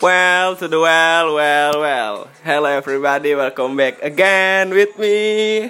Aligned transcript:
Well, 0.00 0.56
to 0.56 0.64
the 0.64 0.80
well, 0.80 1.36
well, 1.36 1.76
well. 1.76 2.16
Hello 2.40 2.72
everybody, 2.72 3.36
welcome 3.36 3.76
back 3.76 4.00
again 4.00 4.72
with 4.72 4.96
me. 4.96 5.68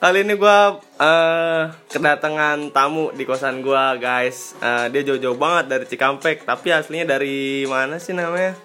Kali 0.00 0.24
ini 0.24 0.32
gue 0.32 0.60
uh, 0.80 1.62
kedatangan 1.92 2.72
tamu 2.72 3.12
di 3.12 3.28
kosan 3.28 3.60
gue, 3.60 3.84
guys. 4.00 4.56
Uh, 4.64 4.88
dia 4.88 5.04
jauh-jauh 5.04 5.36
banget 5.36 5.76
dari 5.76 5.84
Cikampek, 5.84 6.48
tapi 6.48 6.72
aslinya 6.72 7.20
dari 7.20 7.68
mana 7.68 8.00
sih 8.00 8.16
namanya? 8.16 8.56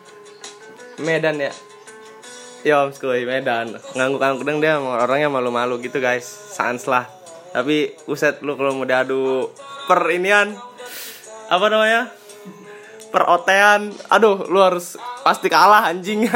Medan 1.04 1.44
ya. 1.44 1.52
Om 2.64 2.96
skuy 2.96 3.28
Medan 3.28 3.76
Ngangguk-ngangguk 4.00 4.48
deng 4.48 4.64
dia 4.64 4.80
orangnya 4.80 5.28
malu-malu 5.32 5.80
gitu 5.80 6.04
guys 6.04 6.28
Sans 6.28 6.84
lah 6.92 7.08
Tapi 7.56 7.96
uset 8.04 8.44
lu 8.44 8.60
kalau 8.60 8.76
mau 8.76 8.84
diadu 8.84 9.48
Per 9.88 10.04
inian 10.12 10.52
Apa 11.48 11.72
namanya 11.72 12.19
perotean 13.10 13.90
aduh 14.08 14.46
lu 14.46 14.60
harus 14.60 14.96
pasti 15.22 15.48
kalah 15.48 15.88
anjing. 15.88 16.28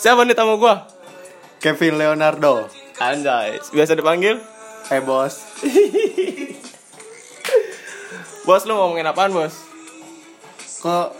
Siapa 0.00 0.24
nih 0.24 0.32
tamu 0.32 0.56
gua? 0.56 0.88
Kevin 1.60 1.96
Leonardo. 1.96 2.68
Anjay 2.96 3.60
biasa 3.70 3.92
dipanggil? 3.92 4.40
Eh 4.90 5.00
bos. 5.00 5.34
Bos 8.40 8.64
lu 8.64 8.72
ngomongin 8.74 9.06
apaan 9.06 9.30
bos? 9.30 9.52
Kok 10.80 11.12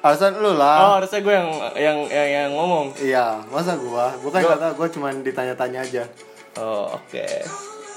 alasan 0.00 0.38
lu 0.38 0.50
oh 0.50 0.54
lah 0.54 1.02
harusnya 1.02 1.18
gue 1.18 1.34
yang 1.34 1.48
yang 1.74 1.98
yang, 2.06 2.28
yang 2.30 2.50
ngomong. 2.54 2.94
Iya 2.96 3.42
masa 3.50 3.74
gua? 3.74 4.14
Bukan 4.22 4.40
Gua- 4.40 4.54
kata 4.54 4.66
gua 4.78 4.88
cuma 4.88 5.10
ditanya-tanya 5.10 5.82
aja. 5.82 6.04
Oh 6.56 6.94
oke 6.94 7.26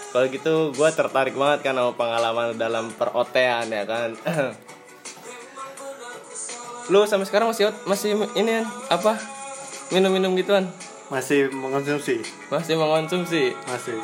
kalau 0.09 0.25
gitu 0.29 0.53
gue 0.73 0.89
tertarik 0.93 1.35
banget 1.37 1.59
kan 1.65 1.77
sama 1.77 1.93
pengalaman 1.93 2.57
dalam 2.57 2.89
perotean 2.93 3.69
ya 3.69 3.83
kan? 3.85 4.09
Lu 6.91 7.05
sampai 7.05 7.29
sekarang 7.29 7.53
masih 7.53 7.69
masih 7.85 8.17
ini 8.33 8.66
apa? 8.89 9.17
Minum-minum 9.93 10.33
gituan? 10.38 10.66
Masih 11.13 11.49
mengonsumsi. 11.53 12.21
Masih 12.49 12.73
mengonsumsi? 12.77 13.53
Masih. 13.69 13.97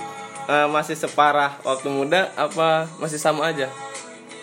Eh, 0.45 0.67
masih 0.69 0.93
separah 0.93 1.57
waktu 1.65 1.89
muda 1.89 2.29
apa 2.37 2.85
masih 3.01 3.17
sama 3.17 3.49
aja? 3.49 3.69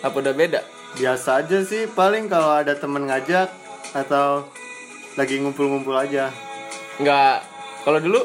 Apa 0.03 0.19
udah 0.19 0.35
beda? 0.35 0.63
biasa 0.93 1.41
aja 1.41 1.65
sih 1.65 1.89
paling 1.89 2.29
kalau 2.29 2.53
ada 2.53 2.77
temen 2.77 3.09
ngajak 3.09 3.49
atau 3.97 4.45
lagi 5.17 5.41
ngumpul-ngumpul 5.41 5.93
aja. 5.97 6.29
Enggak. 7.01 7.45
Kalau 7.81 7.99
dulu? 7.99 8.21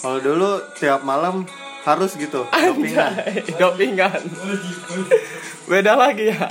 Kalau 0.00 0.18
dulu 0.18 0.50
tiap 0.78 1.06
malam 1.06 1.46
harus 1.82 2.12
gitu 2.14 2.44
dopingan 2.44 3.12
dopingan. 3.56 4.20
beda 5.64 5.94
lagi 5.94 6.28
ya. 6.28 6.48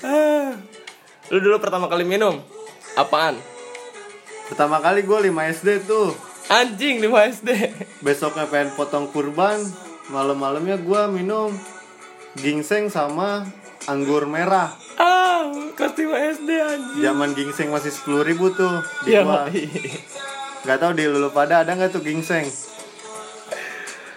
Ah. 0.00 0.54
Lu 1.26 1.38
dulu 1.38 1.58
pertama 1.58 1.86
kali 1.86 2.02
minum 2.02 2.38
apaan? 2.94 3.34
pertama 4.46 4.78
kali 4.78 5.02
gua 5.02 5.18
5 5.18 5.26
SD 5.52 5.68
tuh 5.84 6.14
Anjing 6.46 7.02
di 7.02 7.10
SD. 7.10 7.50
besoknya 7.98 8.46
pengen 8.46 8.70
potong 8.72 9.10
kurban 9.10 9.58
malam-malamnya 10.06 10.78
gua 10.78 11.06
minum 11.06 11.50
ginseng 12.36 12.86
sama 12.86 13.42
anggur 13.84 14.22
merah 14.24 14.70
Ah, 14.94 15.50
kelas 15.74 15.92
5 15.92 16.06
SD 16.38 16.50
anjing. 16.54 17.02
zaman 17.02 17.34
ginseng 17.34 17.68
masih 17.68 17.90
sepuluh 17.90 18.22
ribu 18.22 18.54
tuh 18.54 18.70
di 19.02 19.18
gua 19.18 19.50
Mak. 19.50 19.58
Nggak 20.66 20.78
tahu 20.82 20.92
di 20.92 21.06
lulu 21.06 21.30
pada 21.30 21.62
ada 21.62 21.72
nggak 21.72 21.94
tuh 21.94 22.02
ginseng 22.02 22.44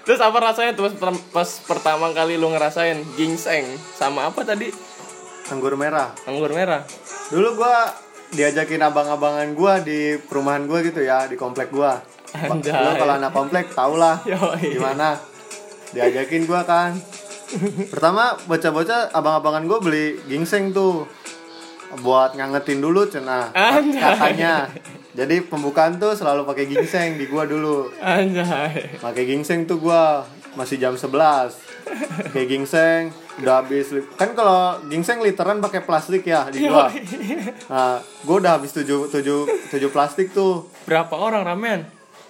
Terus 0.01 0.25
apa 0.25 0.41
rasanya 0.41 0.73
tuh 0.73 0.89
pas, 0.89 0.93
pertam- 0.97 1.25
pas 1.29 1.49
pertama 1.69 2.09
kali 2.09 2.33
lu 2.33 2.49
ngerasain 2.49 2.97
ginseng 3.13 3.61
sama 3.93 4.25
apa 4.25 4.41
tadi? 4.41 4.73
anggur 5.53 5.77
merah. 5.77 6.09
Anggur 6.25 6.49
merah. 6.49 6.81
dulu 7.29 7.61
gua 7.61 7.93
diajakin 8.29 8.81
abang-abangan 8.81 9.53
gua 9.53 9.77
di 9.81 10.17
perumahan 10.17 10.65
gua 10.65 10.81
gitu 10.81 11.05
ya 11.05 11.29
di 11.29 11.37
komplek 11.37 11.69
gua. 11.69 12.01
Anjay. 12.33 12.73
lu 12.73 12.91
kalau 12.97 13.13
anak 13.21 13.29
komplek 13.29 13.69
tau 13.69 14.01
lah 14.01 14.17
gimana. 14.65 15.13
Diajakin 15.93 16.49
gua 16.49 16.65
kan. 16.65 16.97
Pertama 17.93 18.33
bocah-bocah 18.49 19.13
abang-abangan 19.13 19.69
gua 19.69 19.77
beli 19.77 20.17
ginseng 20.25 20.73
tuh. 20.73 21.05
Buat 22.01 22.33
ngangetin 22.33 22.81
dulu 22.81 23.05
cena 23.05 23.53
Anjay. 23.53 24.01
katanya 24.01 24.69
jadi 25.11 25.41
pembukaan 25.41 25.97
tuh 25.97 26.13
selalu 26.13 26.45
pakai 26.45 26.65
ginseng 26.65 27.17
di 27.17 27.25
gua 27.25 27.43
dulu 27.43 27.89
Anjay. 27.97 28.97
pakai 28.97 29.23
ginseng 29.25 29.65
tuh 29.65 29.77
gua 29.77 30.21
masih 30.53 30.77
jam 30.77 30.93
11 30.93 31.09
pakai 32.25 32.45
ginseng 32.45 33.09
udah 33.37 33.59
habis 33.59 33.89
kan 34.13 34.33
kalau 34.33 34.77
ginseng 34.85 35.19
literan 35.19 35.57
pakai 35.57 35.81
plastik 35.81 36.23
ya 36.23 36.45
di 36.47 36.63
gua 36.63 36.91
nah 37.67 37.97
gua 38.21 38.35
udah 38.37 38.53
habis 38.55 38.69
tujuh 38.71 39.09
tujuh 39.09 39.39
tujuh 39.69 39.89
plastik 39.89 40.29
tuh 40.29 40.67
Berapa 40.83 41.13
orang 41.13 41.41
ramen? 41.43 41.81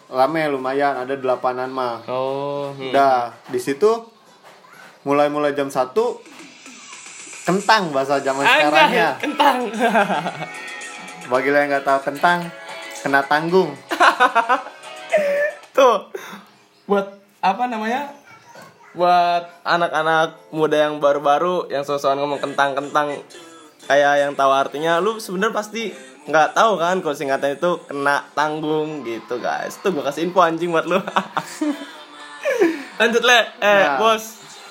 rame 0.07 0.41
lumayan 0.47 0.97
ada 0.97 1.13
delapanan 1.13 1.69
mah 1.69 2.01
Oh, 2.05 2.71
hmm. 2.71 2.89
udah 2.89 3.29
di 3.45 3.57
situ 3.57 4.07
mulai 5.01 5.27
mulai 5.27 5.51
jam 5.51 5.67
satu 5.67 6.17
kentang 7.43 7.89
bahasa 7.89 8.17
zaman 8.17 8.41
sekarang 8.41 8.89
ya 8.89 9.09
Anjay, 9.11 9.21
kentang. 9.21 9.57
bagi 11.29 11.47
lo 11.47 11.57
yang 11.57 11.69
nggak 11.69 11.83
tahu 11.83 11.99
kentang 12.03 12.39
kena 13.01 13.21
tanggung 13.23 13.71
Tuh. 15.71 16.11
Buat 16.85 17.07
apa 17.39 17.63
namanya? 17.71 18.11
Buat 18.91 19.63
anak-anak 19.63 20.51
muda 20.51 20.89
yang 20.89 20.99
baru-baru 20.99 21.69
yang 21.71 21.87
sosokan 21.87 22.19
ngomong 22.19 22.41
kentang-kentang 22.41 23.15
kayak 23.87 24.27
yang 24.27 24.33
tahu 24.35 24.51
artinya 24.51 24.99
lu 24.99 25.17
sebenarnya 25.17 25.55
pasti 25.55 25.83
nggak 26.27 26.53
tahu 26.53 26.77
kan 26.77 26.99
kalau 26.99 27.15
singkatan 27.15 27.55
itu 27.55 27.79
kena 27.87 28.27
tanggung 28.35 29.07
gitu 29.07 29.39
guys. 29.39 29.79
Tuh 29.79 29.95
gua 29.95 30.09
kasih 30.11 30.27
info 30.27 30.43
anjing 30.43 30.69
buat 30.69 30.83
lu. 30.83 30.99
Lanjut 32.99 33.23
le, 33.23 33.39
eh 33.63 33.83
Nah. 33.87 33.97
bos. 33.97 34.23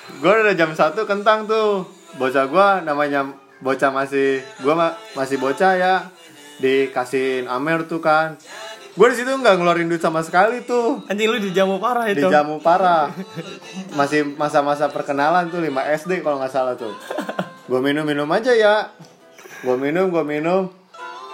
gue 0.08 0.28
udah 0.32 0.56
jam 0.56 0.72
satu 0.72 1.04
kentang 1.04 1.44
tuh 1.44 1.84
bocah 2.16 2.48
gue 2.48 2.68
namanya 2.80 3.28
bocah 3.60 3.92
masih 3.92 4.40
gue 4.60 4.72
ma 4.72 4.96
masih 5.12 5.36
bocah 5.36 5.76
ya 5.76 5.94
dikasihin 6.58 7.46
amer 7.46 7.86
tuh 7.86 8.02
kan 8.02 8.38
gue 8.98 9.06
di 9.14 9.16
situ 9.22 9.30
nggak 9.30 9.54
ngeluarin 9.62 9.86
duit 9.86 10.02
sama 10.02 10.26
sekali 10.26 10.66
tuh 10.66 11.06
Anjing 11.06 11.30
lu 11.30 11.38
dijamu 11.38 11.78
parah 11.78 12.10
itu. 12.10 12.26
dijamu 12.26 12.58
parah 12.58 13.14
masih 13.94 14.34
masa-masa 14.34 14.90
perkenalan 14.90 15.50
tuh 15.54 15.62
5 15.62 15.70
SD 16.02 16.26
kalau 16.26 16.42
nggak 16.42 16.50
salah 16.50 16.74
tuh 16.74 16.90
gue 17.70 17.80
minum 17.80 18.02
minum 18.02 18.26
aja 18.34 18.50
ya 18.50 18.90
gue 19.62 19.76
minum 19.78 20.10
gue 20.10 20.24
minum 20.26 20.66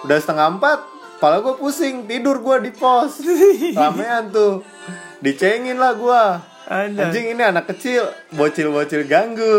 udah 0.05 0.19
setengah 0.21 0.61
empat 0.61 0.95
Kepala 1.25 1.41
gue 1.41 1.57
pusing 1.57 2.05
tidur 2.05 2.37
gue 2.45 2.69
di 2.69 2.73
pos 2.77 3.17
ramean 3.73 4.29
tuh 4.29 4.61
dicengin 5.25 5.81
lah 5.81 5.97
gue. 5.97 6.25
Anjing 6.69 7.33
ini 7.33 7.41
anak 7.41 7.65
kecil, 7.73 8.05
bocil-bocil 8.37 9.09
ganggu. 9.09 9.57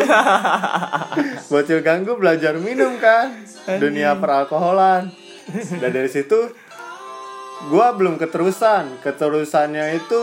bocil 1.49 1.81
ganggu 1.81 2.21
belajar 2.21 2.53
minum 2.61 3.01
kan. 3.01 3.33
Dunia 3.81 4.13
peralkoholan. 4.21 5.09
Dan 5.53 5.91
dari 5.93 6.09
situ 6.09 6.49
gua 7.69 7.93
belum 7.93 8.17
keterusan. 8.17 9.01
Keterusannya 9.01 9.95
itu 9.95 10.21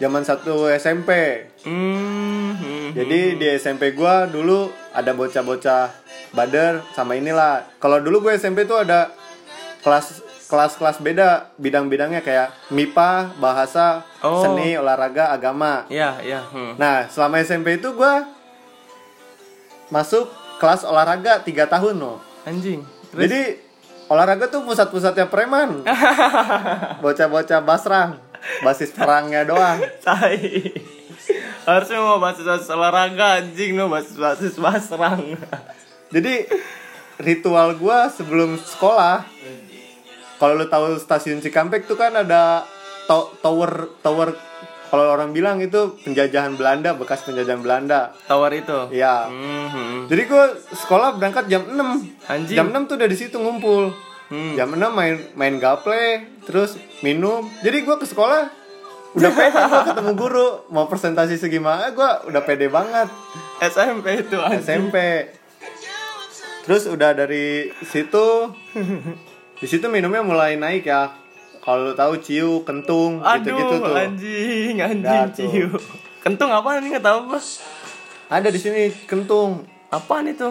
zaman 0.00 0.24
satu 0.24 0.66
SMP. 0.72 1.44
Hmm, 1.62 2.56
hmm. 2.58 2.88
Jadi 2.96 3.20
di 3.38 3.46
SMP 3.54 3.92
gua 3.94 4.26
dulu 4.26 4.68
ada 4.90 5.12
bocah-bocah 5.12 5.90
bader 6.34 6.82
sama 6.92 7.14
inilah. 7.14 7.62
Kalau 7.78 8.02
dulu 8.02 8.26
gue 8.26 8.34
SMP 8.34 8.66
tuh 8.66 8.82
ada 8.82 9.14
kelas 9.86 10.22
kelas-kelas 10.50 10.98
beda 11.00 11.54
bidang-bidangnya 11.56 12.20
kayak 12.20 12.52
MIPA, 12.74 13.38
bahasa, 13.38 14.02
Oh. 14.20 14.42
seni, 14.42 14.74
olahraga, 14.76 15.30
agama. 15.30 15.86
Iya, 15.88 16.20
iya. 16.22 16.40
Hmm. 16.42 16.74
Nah, 16.76 17.06
selama 17.08 17.38
SMP 17.40 17.78
itu 17.78 17.94
gua 17.94 18.26
masuk 19.88 20.26
kelas 20.58 20.82
olahraga 20.82 21.42
3 21.42 21.66
tahun 21.70 21.96
loh. 21.98 22.18
Anjing. 22.44 22.82
Jadi 23.14 23.56
olahraga 24.08 24.48
tuh 24.48 24.64
pusat-pusatnya 24.64 25.28
preman. 25.28 25.84
Bocah-bocah 27.04 27.60
basrang. 27.64 28.20
Basis 28.60 28.92
perangnya 28.92 29.48
doang. 29.48 29.80
Tai. 30.04 30.40
Harusnya 31.64 31.98
mau 32.04 32.20
basis 32.20 32.68
olahraga 32.68 33.40
anjing 33.40 33.72
no 33.72 33.88
basis 33.88 34.20
basis 34.20 34.54
basrang. 34.60 35.40
Jadi 36.12 36.44
ritual 37.16 37.78
gua 37.80 38.12
sebelum 38.12 38.60
sekolah 38.60 39.24
kalau 40.36 40.60
lu 40.60 40.66
tahu 40.68 40.98
stasiun 41.00 41.40
Cikampek 41.40 41.88
tuh 41.88 41.96
kan 41.96 42.12
ada 42.12 42.68
to- 43.08 43.32
tower 43.40 43.88
tower 44.02 44.36
kalau 44.94 45.10
orang 45.10 45.34
bilang 45.34 45.58
itu 45.58 45.98
penjajahan 46.00 46.54
Belanda, 46.54 46.94
bekas 46.94 47.26
penjajahan 47.26 47.58
Belanda. 47.58 48.14
Tower 48.30 48.54
itu. 48.54 48.94
Iya. 48.94 49.26
Hmm, 49.26 49.66
hmm. 49.66 49.98
Jadi 50.06 50.22
gue 50.24 50.44
sekolah 50.70 51.18
berangkat 51.18 51.50
jam 51.50 51.66
6 51.66 52.30
Anjing. 52.30 52.54
Jam 52.54 52.70
6 52.70 52.86
tuh 52.86 52.94
udah 52.94 53.08
di 53.10 53.18
situ 53.18 53.36
ngumpul 53.36 53.90
Hmm. 54.24 54.56
Jam 54.56 54.72
6 54.72 54.80
main 54.88 55.20
main 55.36 55.60
gaple 55.60 56.24
Terus 56.48 56.80
minum 57.04 57.44
Jadi 57.60 57.84
gue 57.84 57.92
ke 57.92 58.08
sekolah 58.08 58.48
Udah 59.12 59.30
pede 59.30 59.52
gue 59.52 59.80
ketemu 59.92 60.12
guru 60.16 60.64
Mau 60.72 60.88
presentasi 60.88 61.36
segimana 61.36 61.92
gue 61.92 62.32
udah 62.32 62.40
pede 62.40 62.72
banget 62.72 63.12
SMP 63.60 64.24
itu 64.24 64.40
anjing. 64.40 64.64
SMP 64.64 64.96
terus 66.64 66.88
udah 66.88 67.12
dari 67.12 67.68
situ 67.84 68.26
di 69.60 69.66
situ 69.68 69.86
minumnya 69.86 70.24
mulai 70.24 70.56
naik 70.56 70.88
ya 70.88 71.12
kalau 71.64 71.80
lu 71.82 71.94
tahu 71.94 72.14
ciu 72.18 72.60
kentung 72.62 73.18
Aduh, 73.18 73.40
gitu-gitu 73.40 73.74
tuh 73.80 73.96
anjing, 73.96 74.74
anjing 74.76 75.00
Dah, 75.00 75.24
tuh. 75.26 75.48
ciu. 75.48 75.68
Kentung 76.20 76.48
apa 76.48 76.76
nih 76.76 76.88
nggak 76.90 77.02
tahu 77.02 77.18
apa? 77.26 77.38
ada 78.26 78.48
di 78.48 78.56
sini 78.56 78.88
kentung 79.04 79.64
Apaan 79.88 80.26
itu? 80.26 80.48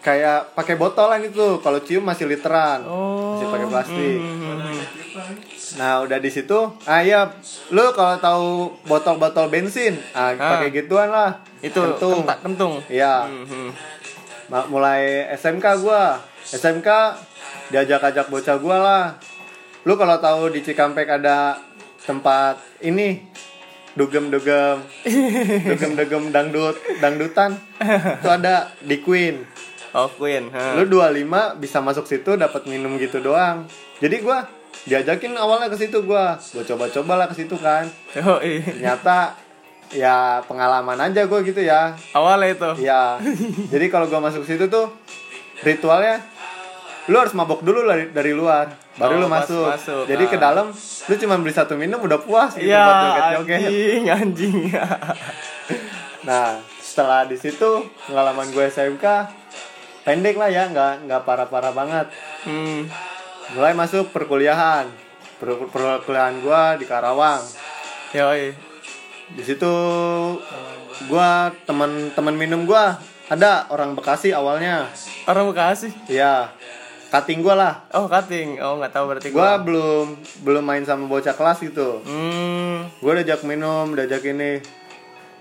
kayak 0.00 0.52
pakai 0.52 0.76
botolan 0.76 1.16
itu 1.22 1.58
kalau 1.58 1.80
cium 1.80 2.00
masih 2.02 2.24
literan 2.26 2.84
Oh. 2.84 3.34
masih 3.34 3.48
pakai 3.48 3.66
plastik 3.66 4.18
Hmm. 4.20 4.76
nah 5.74 6.00
udah 6.00 6.18
di 6.18 6.28
situ 6.28 6.52
ah 6.84 7.00
iya 7.00 7.24
lu 7.68 7.88
kalau 7.90 8.16
tahu 8.18 8.48
botol-botol 8.84 9.48
bensin 9.48 9.96
ah, 10.12 10.32
Ah. 10.32 10.60
pakai 10.60 10.68
gituan 10.74 11.08
lah 11.08 11.40
Itu 11.58 11.80
kentung 11.80 12.20
kentak 12.20 12.38
kentung. 12.40 12.74
iya 12.86 13.24
Hmm. 13.24 13.72
Ma- 14.46 14.68
mulai 14.68 15.24
SMK 15.32 15.80
gua 15.80 16.20
SMK 16.44 16.88
diajak-ajak 17.68 18.28
bocah 18.28 18.56
gua 18.58 18.76
lah 18.78 19.04
lu 19.84 19.94
kalau 19.94 20.16
tahu 20.18 20.48
di 20.48 20.60
Cikampek 20.60 21.08
ada 21.10 21.60
tempat 22.00 22.56
ini 22.80 23.20
dugem 23.92 24.26
dugem 24.26 24.80
dugem 25.62 25.92
dugem 25.94 26.22
dangdut 26.30 26.72
dangdutan 26.98 27.54
itu 28.18 28.28
ada 28.28 28.72
di 28.80 28.98
Queen 28.98 29.44
Oh 29.94 30.10
Queen. 30.10 30.50
ha. 30.50 30.74
lu 30.74 30.90
25 30.90 31.22
bisa 31.56 31.78
masuk 31.78 32.02
situ 32.04 32.34
dapat 32.34 32.66
minum 32.66 32.98
gitu 32.98 33.20
doang 33.20 33.62
jadi 34.00 34.18
gua 34.18 34.42
diajakin 34.82 35.32
awalnya 35.34 35.70
ke 35.70 35.78
situ 35.78 36.02
gua 36.02 36.34
gua 36.50 36.64
coba-coba 36.64 37.12
lah 37.14 37.26
ke 37.30 37.36
situ 37.36 37.54
kan 37.54 37.86
Oh, 38.18 38.42
iya. 38.42 38.58
ternyata 38.64 39.38
ya 39.94 40.16
pengalaman 40.42 40.98
aja 40.98 41.24
gua 41.24 41.38
gitu 41.40 41.60
ya 41.60 41.94
Awalnya 42.10 42.48
itu. 42.50 42.70
Iya. 42.82 43.22
Jadi 43.70 43.86
kalau 43.86 44.08
gua 44.08 44.18
masuk 44.20 44.42
situ 44.42 44.66
tuh 44.66 44.90
ritualnya 45.62 46.18
lu 47.04 47.16
harus 47.16 47.32
mabok 47.32 47.60
dulu 47.60 47.84
dari, 47.84 48.08
dari 48.08 48.32
luar 48.32 48.72
baru 48.94 49.16
Oh, 49.16 49.20
lu 49.20 49.28
masuk. 49.28 49.68
masuk, 49.68 50.04
Jadi 50.06 50.24
ah. 50.24 50.30
ke 50.30 50.38
dalam 50.38 50.66
lu 51.04 51.14
cuma 51.14 51.34
beli 51.36 51.52
satu 51.52 51.74
minum 51.74 51.98
udah 51.98 52.16
puas 52.18 52.54
gitu 52.54 52.64
Iya, 52.64 52.80
buat 52.80 52.96
joget-joget. 52.96 53.58
anjing, 53.60 54.04
anjing. 54.08 54.56
Nah, 56.24 56.56
setelah 56.78 57.28
di 57.28 57.36
situ 57.36 57.70
pengalaman 58.02 58.48
gue 58.48 58.64
SMK 58.64 59.04
pendek 60.02 60.36
lah 60.36 60.48
ya, 60.48 60.64
nggak 60.66 61.04
nggak 61.04 61.22
parah-parah 61.22 61.72
banget. 61.72 62.06
hmm. 62.44 62.88
Mulai 63.52 63.72
masuk 63.72 64.08
perkuliahan. 64.08 64.88
Per- 65.36 65.68
perkuliahan 65.68 66.40
gua 66.40 66.80
di 66.80 66.84
Karawang. 66.84 67.44
Yoi. 68.12 68.56
Di 69.30 69.42
situ 69.42 69.68
gua 71.04 71.52
teman-teman 71.64 72.32
minum 72.32 72.64
gua 72.64 72.96
ada 73.26 73.68
orang 73.68 73.92
Bekasi 73.92 74.32
awalnya. 74.32 74.88
Orang 75.24 75.52
Bekasi. 75.52 75.92
Iya. 76.06 76.48
Cutting 77.14 77.46
gua 77.46 77.54
lah. 77.54 77.74
Oh, 77.94 78.10
cutting. 78.10 78.58
Oh, 78.58 78.82
nggak 78.82 78.90
tahu 78.90 79.14
berarti 79.14 79.30
Gua 79.30 79.54
belum 79.62 80.18
belum 80.42 80.64
main 80.66 80.82
sama 80.82 81.06
bocah 81.06 81.38
kelas 81.38 81.62
gitu. 81.62 82.02
Hmm. 82.02 82.90
Gua 82.98 83.14
diajak 83.14 83.46
minum, 83.46 83.94
diajak 83.94 84.26
ini. 84.26 84.58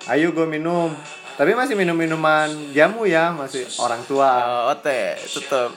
Ayo 0.05 0.35
gue 0.35 0.43
minum. 0.43 0.91
Tapi 1.39 1.55
masih 1.55 1.79
minum 1.79 1.95
minuman 1.95 2.51
jamu 2.75 3.07
ya, 3.07 3.31
masih 3.31 3.63
orang 3.79 4.03
tua. 4.03 4.29
Oh, 4.67 4.75
ote, 4.75 5.15
tetep. 5.17 5.71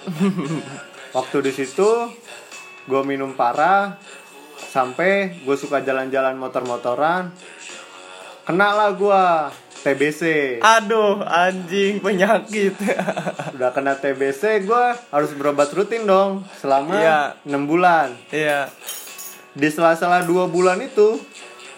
Waktu 1.16 1.36
di 1.46 1.52
situ 1.54 2.12
gue 2.86 3.02
minum 3.06 3.32
parah 3.38 3.96
sampai 4.58 5.40
gue 5.46 5.56
suka 5.56 5.80
jalan-jalan 5.80 6.34
motor-motoran. 6.36 7.30
Kena 8.44 8.68
lah 8.74 8.90
gue 8.98 9.22
TBC. 9.86 10.22
Aduh, 10.58 11.22
anjing 11.22 12.02
penyakit. 12.02 12.74
Udah 13.54 13.70
kena 13.70 13.94
TBC 13.94 14.66
gue 14.66 14.84
harus 15.06 15.30
berobat 15.32 15.70
rutin 15.70 16.02
dong 16.02 16.42
selama 16.58 16.90
Iya. 16.92 17.20
6 17.46 17.70
bulan. 17.70 18.10
Iya. 18.28 18.66
Di 19.54 19.70
sela-sela 19.70 20.20
2 20.20 20.50
bulan 20.50 20.82
itu 20.82 21.22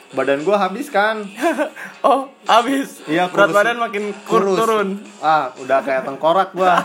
badan 0.09 0.41
gue 0.41 0.57
habis 0.57 0.89
kan. 0.89 1.21
oh, 2.09 2.33
habis. 2.49 3.05
Iya, 3.05 3.29
Berat 3.29 3.53
badan 3.53 3.77
makin 3.77 4.17
kur 4.25 4.41
Kurus. 4.41 4.57
turun. 4.57 4.89
Ah, 5.21 5.53
udah 5.61 5.85
kayak 5.85 6.09
tengkorak 6.09 6.57
gua. 6.57 6.81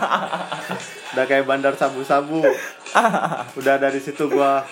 udah 1.16 1.24
kayak 1.24 1.48
bandar 1.48 1.72
sabu-sabu. 1.72 2.44
Udah 3.58 3.74
dari 3.74 3.98
situ 3.98 4.30
gua 4.30 4.62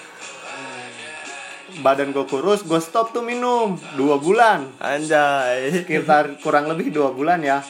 badan 1.80 2.12
gue 2.12 2.26
kurus, 2.26 2.60
gue 2.60 2.76
stop 2.78 3.10
tuh 3.10 3.24
minum 3.24 3.80
dua 3.94 4.20
bulan, 4.20 4.68
Anjay. 4.76 5.72
sekitar 5.72 6.36
kurang 6.38 6.68
lebih 6.68 6.92
dua 6.92 7.08
bulan 7.08 7.40
ya. 7.40 7.64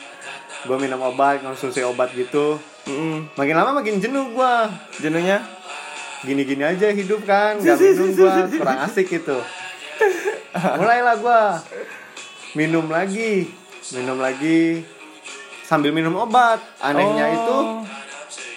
Gue 0.63 0.75
minum 0.77 0.99
obat, 1.01 1.39
konsumsi 1.39 1.83
obat 1.83 2.11
gitu. 2.13 2.59
Mm, 2.83 3.31
Makin 3.35 3.55
lama 3.55 3.79
makin 3.79 4.03
jenuh 4.03 4.35
gua. 4.35 4.67
jenuhnya? 4.99 5.39
Gini-gini 6.23 6.63
aja 6.63 6.91
hidup 6.91 7.23
kan, 7.23 7.59
gak 7.59 7.79
minum 7.79 8.11
gua, 8.13 8.47
kurang 8.49 8.79
asik 8.83 9.07
gitu. 9.09 9.39
Mulailah 10.53 11.17
gua 11.19 11.41
minum 12.53 12.85
lagi, 12.87 13.49
minum 13.91 14.19
lagi 14.19 14.83
sambil 15.63 15.91
minum 15.91 16.15
obat. 16.17 16.59
Anehnya 16.79 17.27
Oh. 17.27 17.35
itu 17.35 17.59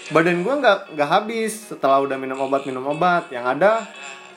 badan 0.10 0.42
gua 0.42 0.54
nggak 0.58 0.94
nggak 0.94 1.10
habis 1.10 1.70
setelah 1.70 1.98
udah 1.98 2.14
minum 2.14 2.38
obat 2.40 2.66
minum 2.66 2.86
obat 2.86 3.26
yang 3.30 3.46
ada 3.46 3.86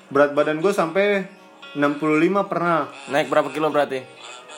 berat 0.09 0.33
badan 0.33 0.59
gue 0.59 0.71
sampai 0.71 1.29
65 1.75 2.01
pernah 2.45 2.89
Naik 3.09 3.29
berapa 3.29 3.49
kilo 3.49 3.69
berarti? 3.69 4.01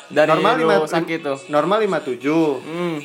Dari 0.06 0.26
normal 0.26 0.54
lima 0.56 0.74
sakit 0.84 1.18
tuh. 1.20 1.38
normal 1.48 1.82
57 1.82 2.22
Hmm. 2.60 2.98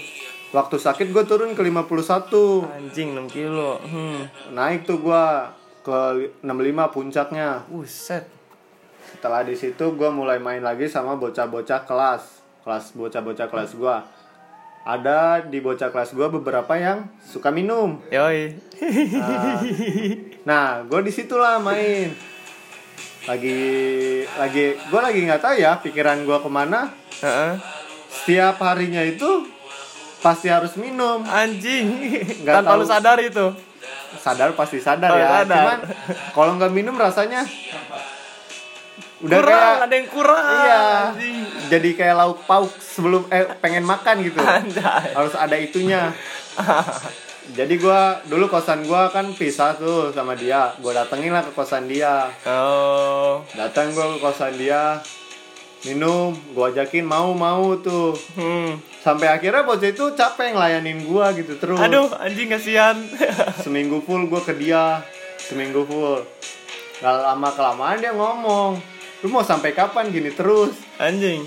waktu 0.51 0.75
sakit 0.75 1.07
gue 1.09 1.24
turun 1.24 1.51
ke 1.51 1.62
51 1.62 2.65
Anjing 2.68 3.13
6 3.13 3.27
kilo. 3.27 3.77
Hmm. 3.80 4.25
naik 4.50 4.86
tuh 4.86 4.97
gua 5.00 5.53
ke 5.81 5.97
65 6.39 6.50
puncaknya 6.89 7.62
Buset. 7.68 8.25
setelah 9.06 9.42
di 9.42 9.53
situ 9.53 9.86
gue 9.92 10.09
mulai 10.09 10.38
main 10.38 10.59
lagi 10.59 10.86
sama 10.86 11.13
bocah-bocah 11.13 11.81
kelas 11.83 12.24
kelas 12.62 12.86
bocah-bocah 12.92 13.47
kelas 13.47 13.71
gua 13.74 14.01
ada 14.81 15.42
di 15.42 15.57
bocah 15.57 15.89
kelas 15.89 16.09
gua 16.12 16.30
beberapa 16.30 16.74
yang 16.74 17.06
suka 17.21 17.50
minum 17.50 18.01
Yoi. 18.09 18.57
nah 20.44 20.81
gue 20.81 21.00
di 21.01 21.12
situlah 21.12 21.57
main 21.59 22.13
lagi 23.25 23.60
lagi 24.31 24.66
gue 24.75 25.01
lagi 25.01 25.19
nggak 25.24 25.42
tahu 25.42 25.56
ya 25.56 25.77
pikiran 25.77 26.22
gua 26.22 26.38
ke 26.38 26.48
mana 26.48 26.94
Heeh. 27.18 27.57
setiap 28.07 28.61
harinya 28.61 29.02
itu 29.02 29.49
pasti 30.19 30.47
harus 30.47 30.73
minum 30.76 31.21
Anjing. 31.21 31.85
Nggak 32.42 32.54
Tanpa 32.56 32.71
tahu. 32.71 32.81
lu 32.81 32.85
sadar 32.88 33.18
itu. 33.19 33.45
sadar 34.16 34.49
pasti 34.54 34.80
sadar 34.80 35.11
Oh, 35.11 35.18
ya 35.18 35.28
sadar. 35.40 35.56
cuman 35.56 35.80
kalau 36.31 36.52
nggak 36.56 36.71
minum 36.71 36.95
rasanya 36.95 37.44
udah 39.18 39.38
kurang, 39.38 39.57
kayak 39.57 39.81
ada 39.81 39.95
yang 39.95 40.07
kurang. 40.07 40.44
iya 40.59 40.83
Anjing. 41.09 41.38
jadi 41.68 41.90
kayak 41.94 42.16
lauk 42.16 42.40
pauk 42.44 42.71
sebelum 42.76 43.26
eh 43.28 43.45
pengen 43.56 43.83
makan 43.83 44.21
gitu 44.21 44.38
Anjay. 44.40 45.11
harus 45.11 45.33
ada 45.33 45.56
itunya 45.56 46.14
jadi 47.52 47.75
gua 47.75 48.02
dulu 48.23 48.47
kosan 48.47 48.81
gua 48.83 49.07
kan 49.07 49.30
pisah 49.30 49.75
tuh 49.75 50.09
sama 50.09 50.33
dia 50.33 50.73
gua 50.80 50.95
datengin 50.95 51.30
lah 51.30 51.42
ke 51.42 51.52
kosan 51.52 51.85
dia 51.85 52.25
Oh. 52.44 53.45
datang 53.54 53.92
gua 53.92 54.09
ke 54.09 54.19
kosan 54.19 54.56
dia 54.56 54.97
minum 55.83 56.33
gua 56.52 56.71
ajakin 56.71 57.06
mau 57.06 57.30
mau 57.31 57.78
tuh 57.78 58.18
Hmm. 58.33 58.81
sampai 58.99 59.30
akhirnya 59.30 59.61
bocah 59.61 59.85
itu 59.85 60.06
capek 60.11 60.52
ngelayanin 60.52 61.06
gua 61.06 61.30
gitu 61.31 61.54
terus 61.56 61.78
Aduh, 61.78 62.09
anjing 62.16 62.49
kasihan. 62.49 62.97
seminggu 63.61 64.02
full 64.02 64.25
gue 64.25 64.42
ke 64.42 64.54
dia 64.56 65.06
seminggu 65.37 65.85
full 65.85 66.25
gak 66.95 67.14
lama 67.21 67.49
kelamaan 67.52 67.99
dia 67.99 68.09
ngomong 68.09 68.81
lu 69.21 69.28
mau 69.28 69.42
sampai 69.42 69.71
kapan 69.71 70.09
gini 70.09 70.31
terus 70.31 70.73
anjing. 70.95 71.45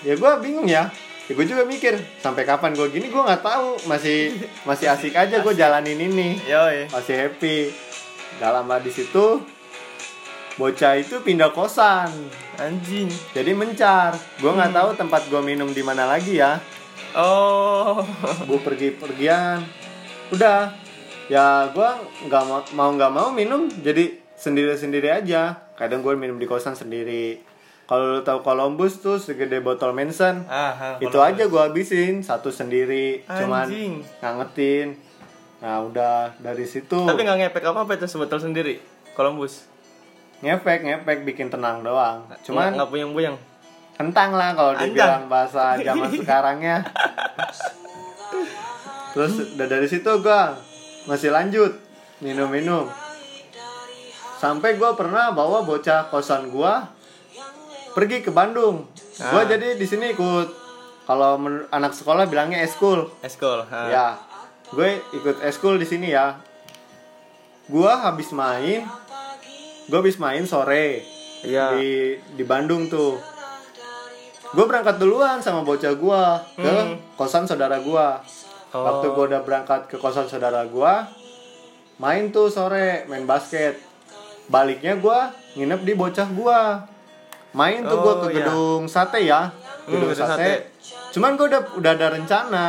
ya 0.00 0.14
gue 0.14 0.30
bingung 0.38 0.64
ya 0.64 0.86
ya 1.30 1.38
gue 1.38 1.46
juga 1.46 1.62
mikir 1.62 1.94
sampai 2.18 2.42
kapan 2.42 2.74
gue 2.74 2.90
gini 2.90 3.06
gue 3.06 3.22
nggak 3.22 3.46
tahu. 3.46 3.86
Masih 3.86 4.34
masih 4.66 4.90
asik 4.90 5.14
aja 5.14 5.38
gue 5.38 5.54
jalanin 5.54 5.94
ini. 5.94 6.42
Yoi. 6.42 6.90
masih 6.90 7.14
happy. 7.14 7.70
Gak 8.42 8.50
lama 8.50 8.82
di 8.82 8.90
situ 8.90 9.38
bocah 10.58 10.98
itu 10.98 11.22
pindah 11.22 11.54
kosan. 11.54 12.10
Anjing. 12.58 13.06
jadi 13.30 13.54
mencar. 13.54 14.18
Gue 14.42 14.50
nggak 14.50 14.74
tahu 14.74 14.90
tempat 14.98 15.22
gue 15.30 15.38
minum 15.38 15.70
di 15.70 15.86
mana 15.86 16.10
lagi 16.10 16.42
ya. 16.42 16.58
Oh. 17.14 18.02
gue 18.50 18.58
pergi 18.58 18.90
pergian 18.98 19.62
udah. 20.34 20.74
Ya 21.30 21.70
gue 21.70 21.90
nggak 22.26 22.42
mau 22.42 22.58
mau 22.74 22.90
nggak 22.90 23.12
mau 23.14 23.28
minum 23.30 23.70
jadi 23.70 24.18
sendiri 24.34 24.74
sendiri 24.74 25.14
aja. 25.14 25.70
Kadang 25.78 26.02
gue 26.02 26.18
minum 26.18 26.42
di 26.42 26.50
kosan 26.50 26.74
sendiri 26.74 27.49
kalau 27.90 28.14
lu 28.14 28.22
tahu 28.22 28.38
Columbus 28.40 29.02
tuh 29.02 29.18
segede 29.18 29.58
botol 29.58 29.90
Manson 29.90 30.46
Ah, 30.46 30.70
ah, 30.70 30.94
itu 30.96 31.18
aja 31.18 31.42
gue 31.42 31.58
habisin 31.60 32.22
satu 32.22 32.46
sendiri 32.48 33.26
cuman 33.26 33.66
Anjing. 33.66 33.98
ngangetin 34.22 34.94
nah 35.58 35.82
udah 35.82 36.30
dari 36.38 36.62
situ 36.62 37.02
Tapi 37.02 37.20
nggak 37.20 37.50
ngepek 37.50 37.66
apa-apa 37.66 37.92
itu 37.92 38.06
sebotol 38.06 38.38
sendiri. 38.38 38.78
Columbus. 39.12 39.66
ngefek 40.38 40.80
ngefek 40.80 41.26
bikin 41.26 41.50
tenang 41.50 41.82
doang 41.82 42.24
Cuman 42.40 42.70
cuman 42.70 42.78
nggak 42.78 42.88
puyeng-puyeng. 42.88 43.36
kentang 43.92 44.32
lah 44.32 44.54
kalau 44.54 44.72
dibilang 44.72 45.26
bahasa 45.26 45.74
zaman 45.84 46.08
sekarangnya 46.08 46.80
terus 49.10 49.34
udah 49.52 49.66
dari 49.66 49.84
situ 49.84 50.08
gua 50.22 50.54
masih 51.04 51.28
lanjut 51.28 51.76
minum-minum 52.18 52.86
sampai 54.38 54.78
gua 54.78 54.94
pernah 54.94 55.34
bawa 55.34 55.60
bocah 55.60 56.08
kosan 56.08 56.48
gua 56.48 56.88
pergi 57.90 58.20
ke 58.20 58.30
Bandung 58.30 58.86
gua 59.20 59.42
Ah. 59.42 59.46
jadi 59.46 59.74
di 59.74 59.84
sini 59.84 60.10
ikut 60.10 60.48
kalau 61.02 61.36
anak 61.68 61.90
sekolah 61.90 62.24
bilangnya 62.24 62.60
eskul 62.60 63.10
Eskol. 63.20 63.64
ha. 63.64 63.80
ya 63.86 64.06
gue 64.70 64.86
ikut 65.12 65.42
eskul 65.42 65.74
di 65.74 65.84
sini 65.84 66.08
ya 66.08 66.38
gua 67.66 67.98
habis 68.04 68.30
main 68.30 68.86
gua 69.86 69.98
habis 69.98 70.16
main 70.16 70.42
sore 70.44 71.02
Iya. 71.40 71.72
di 71.74 71.90
di 72.34 72.44
Bandung 72.44 72.86
tuh 72.86 73.16
gue 74.50 74.64
berangkat 74.64 74.96
duluan 74.96 75.38
sama 75.38 75.62
bocah 75.62 75.94
gua 75.94 76.38
ke 76.52 76.62
Hmm. 76.64 76.98
kosan 77.14 77.44
saudara 77.44 77.78
gua 77.78 78.20
Oh. 78.70 78.82
waktu 78.82 79.10
gua 79.10 79.24
udah 79.26 79.42
berangkat 79.42 79.86
ke 79.86 79.96
kosan 79.96 80.24
saudara 80.24 80.62
gua 80.64 81.10
main 81.96 82.30
tuh 82.30 82.46
sore 82.46 83.02
main 83.06 83.24
basket 83.24 83.82
baliknya 84.46 84.94
gua 84.94 85.28
nginep 85.52 85.80
di 85.80 85.92
bocah 85.92 86.28
gua 86.30 86.86
main 87.52 87.82
tuh 87.82 87.96
Oh, 87.96 88.16
ke 88.20 88.28
iya. 88.28 88.36
gedung 88.40 88.82
sate 88.84 89.20
ya 89.20 89.50
Hmm, 89.80 89.96
gedung 89.96 90.10
gedung 90.10 90.20
sate. 90.28 90.38
sate. 90.38 90.52
cuman 91.10 91.34
gua 91.34 91.46
udah 91.48 91.62
udah 91.76 91.92
ada 91.92 92.06
rencana 92.10 92.66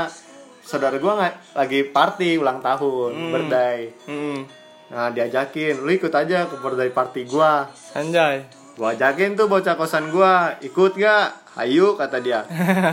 saudara 0.62 0.96
gua 0.96 1.14
nggak 1.16 1.36
lagi 1.56 1.80
party 1.86 2.30
ulang 2.36 2.60
tahun 2.60 3.12
Hmm. 3.12 3.32
birthday 3.32 3.80
Mm. 4.04 4.40
nah 4.88 5.08
diajakin 5.08 5.80
lu 5.80 5.90
ikut 5.90 6.10
aja 6.10 6.46
ke 6.46 6.56
birthday 6.56 6.90
party 6.90 7.22
gua 7.26 7.66
Anjay. 7.92 8.42
Gua 8.72 8.92
ajakin 8.92 9.36
tuh 9.36 9.46
bocah 9.46 9.76
kosan 9.76 10.10
gua, 10.10 10.56
ikut 10.60 10.96
gak? 10.96 11.28
Ayo 11.54 11.94
kata 11.94 12.18
dia. 12.18 12.48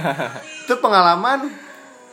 Itu 0.66 0.74
pengalaman 0.76 1.54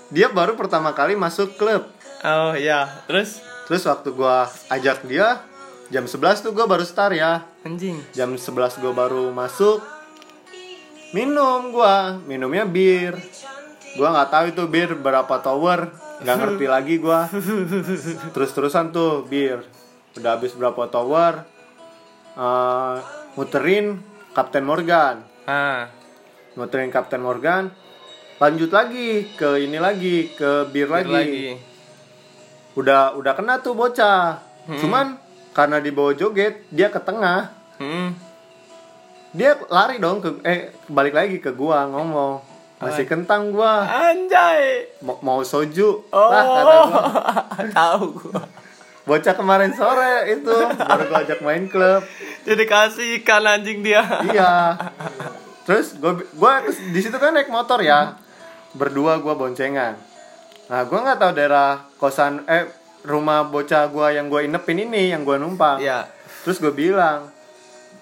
dia 0.07 0.29
baru 0.29 0.53
pertama 0.53 0.91
kali 0.91 1.13
masuk 1.13 1.55
klub. 1.55 1.81
oh 2.21 2.53
iya. 2.53 2.85
Terus 3.05 3.41
Terus 3.65 3.81
waktu 3.83 4.13
gua 4.13 4.45
ajak 4.69 5.01
dia 5.03 5.41
jam 5.87 6.03
11 6.03 6.17
tuh 6.41 6.51
gua 6.51 6.65
baru 6.65 6.81
start 6.81 7.13
ya. 7.13 7.45
anjing. 7.61 7.97
Jam 8.11 8.31
11 8.31 8.45
gua 8.77 8.93
baru 8.93 9.29
masuk. 9.29 9.81
Minum 11.11 11.71
gua, 11.71 12.19
minumnya 12.23 12.65
bir. 12.65 13.15
Gua 13.95 14.11
nggak 14.11 14.29
tahu 14.29 14.45
itu 14.51 14.63
bir 14.67 14.89
berapa 14.93 15.39
tower, 15.39 15.87
nggak 16.19 16.35
ngerti 16.35 16.65
lagi 16.75 16.95
gua. 16.97 17.31
Terus-terusan 18.29 18.91
tuh 18.91 19.23
bir. 19.23 19.63
Udah 20.15 20.35
habis 20.35 20.51
berapa 20.51 20.87
tower, 20.87 21.43
eh, 22.33 22.95
muterin 23.33 23.99
Kapten 24.31 24.63
Morgan. 24.63 25.23
Ah. 25.45 25.87
muterin 26.55 26.89
Kapten 26.89 27.19
Morgan 27.19 27.67
lanjut 28.35 28.71
lagi 28.71 29.27
ke 29.35 29.61
ini 29.61 29.75
lagi 29.75 30.31
ke 30.31 30.65
bir, 30.67 30.87
Bir 30.87 30.89
lagi. 30.89 31.11
lagi. 31.11 31.47
udah 32.73 33.13
udah 33.13 33.33
kena 33.35 33.59
tuh 33.59 33.75
bocah 33.75 34.39
cuman 34.79 35.19
karena 35.55 35.79
dibawa 35.79 36.11
joget 36.11 36.67
dia 36.69 36.87
ke 36.87 36.99
tengah 36.99 37.49
Hmm. 37.75 38.15
dia 39.31 39.51
lari 39.65 39.97
dong 39.97 40.19
ke 40.19 40.39
eh 40.41 40.59
balik 40.87 41.11
lagi 41.11 41.37
ke 41.37 41.51
gua 41.51 41.83
ngomong 41.85 42.39
masih 42.77 43.03
kentang 43.03 43.49
gua 43.49 43.83
Anjay. 43.83 44.87
mau, 44.99 45.19
mau 45.21 45.39
soju 45.41 46.03
Oh. 46.05 46.29
lah 46.29 46.43
kata 46.45 46.61
gua 46.83 47.03
Tahu 47.77 48.03
gua. 48.13 48.43
bocah 49.05 49.33
kemarin 49.33 49.71
sore 49.71 50.33
itu 50.33 50.55
baru 50.77 51.03
gua 51.05 51.19
ajak 51.21 51.39
main 51.39 51.65
klub 51.65 51.99
Jadi 52.41 52.63
kasih 52.63 53.07
ikan 53.17 53.43
anjing 53.43 53.79
dia. 53.81 54.07
iya 54.25 54.75
terus 55.63 55.95
gua 55.95 56.15
gua 56.31 56.51
di 56.67 56.99
situ 56.99 57.13
kan 57.13 57.31
naik 57.31 57.47
motor 57.47 57.79
ya 57.79 58.15
berdua 58.71 59.19
gua 59.19 59.35
boncengan 59.35 59.99
nah 60.65 60.81
gua 60.81 60.99
nggak 61.01 61.17
tahu 61.17 61.31
daerah 61.33 61.83
kosan 61.95 62.39
eh 62.45 62.71
rumah 63.05 63.47
bocah 63.47 63.87
gua 63.87 64.11
yang 64.11 64.27
gua 64.27 64.41
inepin 64.43 64.81
ini 64.81 65.13
yang 65.13 65.21
gua 65.23 65.37
numpang. 65.37 65.79
Iya. 65.79 66.09
terus 66.45 66.61
gue 66.61 66.69
bilang 66.69 67.25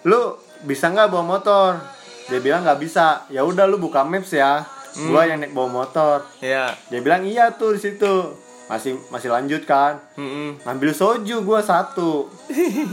lu 0.04 0.36
bisa 0.68 0.92
nggak 0.92 1.08
bawa 1.12 1.24
motor? 1.24 1.80
Dia 2.28 2.40
bilang 2.44 2.64
nggak 2.64 2.80
bisa. 2.80 3.24
Ya 3.32 3.44
udah 3.44 3.68
lu 3.68 3.80
buka 3.80 4.04
maps 4.04 4.36
ya. 4.36 4.64
Gua 4.96 5.24
yang 5.28 5.40
naik 5.40 5.56
bawa 5.56 5.84
motor. 5.84 6.28
Iya. 6.44 6.76
dia 6.92 7.00
bilang 7.00 7.24
iya 7.24 7.52
tuh 7.56 7.76
di 7.76 7.80
situ. 7.80 8.36
Masih 8.68 8.96
masih 9.12 9.28
lanjut 9.28 9.68
kan. 9.68 10.00
Mm-mm. 10.16 10.60
ngambil 10.64 10.92
soju 10.96 11.44
gua 11.44 11.60
satu. 11.60 12.32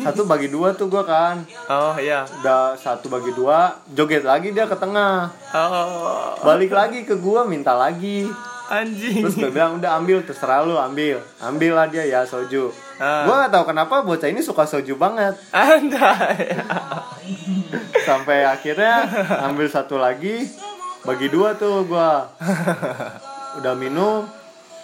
Satu 0.06 0.26
bagi 0.26 0.50
dua 0.50 0.74
tuh 0.74 0.90
gua 0.90 1.06
kan. 1.06 1.42
Oh 1.70 1.94
iya. 1.98 2.26
udah 2.42 2.74
satu 2.74 3.06
bagi 3.10 3.30
dua 3.34 3.74
joget 3.90 4.26
lagi 4.26 4.50
dia 4.50 4.66
ke 4.66 4.74
tengah. 4.78 5.30
Oh. 5.54 6.34
balik 6.42 6.74
lagi 6.74 7.06
ke 7.06 7.14
gua 7.18 7.46
minta 7.46 7.74
lagi 7.74 8.30
Anjing. 8.70 9.18
terus 9.20 9.34
gue 9.34 9.50
bilang 9.50 9.76
udah 9.76 9.98
ambil 9.98 10.22
terserah 10.22 10.62
lu 10.62 10.74
ambil 10.74 11.18
ambil 11.40 11.72
lah 11.74 11.86
dia 11.86 12.06
ya 12.06 12.22
soju 12.22 12.70
Ah. 12.96 13.24
gua 13.24 13.42
gak 13.42 13.50
tahu 13.50 13.64
kenapa 13.66 13.94
bocah 14.00 14.28
ini 14.28 14.38
suka 14.38 14.62
soju 14.62 14.94
banget 14.94 15.32
Anjay. 15.50 16.52
sampai 18.06 18.44
akhirnya 18.44 19.08
ambil 19.42 19.66
satu 19.66 19.96
lagi 19.96 20.44
bagi 21.00 21.26
dua 21.26 21.54
tuh 21.54 21.82
gua 21.82 22.28
udah 23.56 23.74
minum 23.74 24.28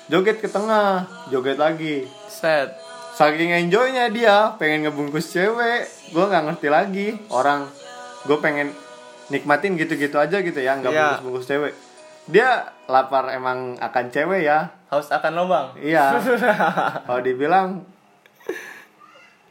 joget 0.06 0.38
ke 0.38 0.46
tengah 0.46 1.04
joget 1.28 1.54
lagi 1.56 2.08
Set. 2.26 2.72
saking 3.12 3.52
enjoynya 3.54 4.08
dia 4.08 4.56
pengen 4.56 4.84
ngebungkus 4.84 5.28
cewek 5.28 5.84
gua 6.10 6.26
nggak 6.26 6.44
ngerti 6.46 6.68
lagi 6.68 7.08
orang 7.28 7.68
gue 8.22 8.38
pengen 8.38 8.72
nikmatin 9.28 9.74
gitu-gitu 9.74 10.16
aja 10.16 10.38
gitu 10.38 10.56
ya 10.56 10.74
nggak 10.74 10.88
Iya. 10.88 11.02
bungkus 11.12 11.22
bungkus 11.22 11.46
cewek 11.46 11.72
dia 12.26 12.74
lapar 12.90 13.30
emang 13.30 13.78
akan 13.78 14.04
cewek 14.10 14.42
ya. 14.46 14.74
Haus 14.90 15.10
akan 15.10 15.32
lobang. 15.34 15.66
iya. 15.78 16.14
Kalau 17.06 17.20
dibilang 17.22 17.86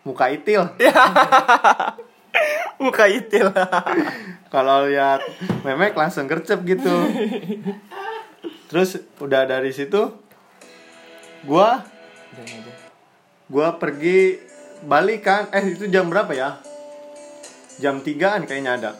muka 0.04 0.32
itil. 0.32 0.64
Muka 2.76 3.08
itil. 3.08 3.48
kalau 4.54 4.88
lihat 4.88 5.24
memek 5.64 5.96
langsung 5.96 6.28
gercep 6.28 6.60
gitu. 6.68 6.92
Terus 8.68 9.00
udah 9.24 9.48
dari 9.48 9.72
situ 9.72 10.12
gua 11.48 11.88
gua 13.48 13.80
pergi 13.80 14.40
balik 14.84 15.24
kan. 15.24 15.48
Eh 15.56 15.80
itu 15.80 15.88
jam 15.88 16.12
berapa 16.12 16.36
ya? 16.36 16.60
Jam 17.80 18.04
3an 18.04 18.44
kayaknya 18.44 18.72
ada. 18.76 18.92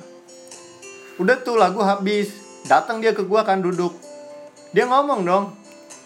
Udah 1.20 1.44
tuh 1.44 1.60
lagu 1.60 1.84
habis 1.84 2.45
datang 2.66 3.02
dia 3.02 3.14
ke 3.14 3.22
gua 3.26 3.46
kan 3.46 3.62
duduk 3.62 3.94
dia 4.74 4.86
ngomong 4.90 5.22
dong 5.26 5.46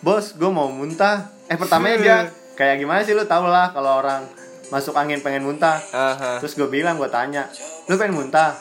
bos 0.03 0.35
gua 0.35 0.51
mau 0.51 0.67
muntah 0.71 1.31
eh 1.47 1.57
pertamanya 1.57 1.97
dia 1.99 2.17
kayak 2.59 2.83
gimana 2.83 3.01
sih 3.03 3.15
lu 3.15 3.23
tau 3.23 3.47
lah 3.47 3.71
kalau 3.71 4.03
orang 4.03 4.27
masuk 4.69 4.93
angin 4.93 5.19
pengen 5.25 5.43
muntah 5.43 5.81
Aha. 5.91 6.37
Terus 6.37 6.53
gue 6.53 6.69
bilang, 6.69 7.01
gue 7.01 7.09
tanya, 7.09 7.49
lu 7.89 7.97
pengen 7.97 8.21
muntah? 8.21 8.53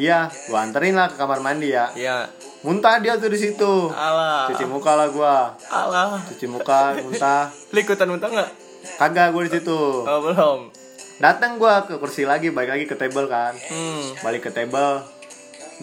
Iya, 0.00 0.32
gue 0.32 0.56
anterin 0.56 0.96
lah 0.96 1.12
ke 1.12 1.20
kamar 1.20 1.44
mandi 1.44 1.76
ya. 1.76 1.92
Iya. 1.92 2.24
Muntah 2.64 3.02
dia 3.04 3.20
tuh 3.20 3.28
di 3.28 3.36
situ. 3.36 3.92
Alah. 3.92 4.48
Cuci 4.48 4.64
muka 4.64 4.96
lah 4.96 5.12
gue. 5.12 5.36
Alah. 5.68 6.16
Cuci 6.32 6.48
muka, 6.48 6.96
muntah. 7.04 7.52
Lu 7.68 7.78
ikutan 7.84 8.08
muntah 8.08 8.32
nggak? 8.32 8.50
Kagak 8.96 9.36
gue 9.36 9.42
di 9.50 9.52
situ. 9.60 9.80
Oh 10.08 10.20
belum. 10.24 10.72
Datang 11.20 11.60
gue 11.60 11.74
ke 11.84 11.94
kursi 12.00 12.24
lagi, 12.24 12.48
balik 12.48 12.72
lagi 12.72 12.84
ke 12.88 12.96
table 12.96 13.28
kan. 13.28 13.52
Hmm. 13.52 14.16
Balik 14.24 14.48
ke 14.48 14.50
table. 14.54 15.04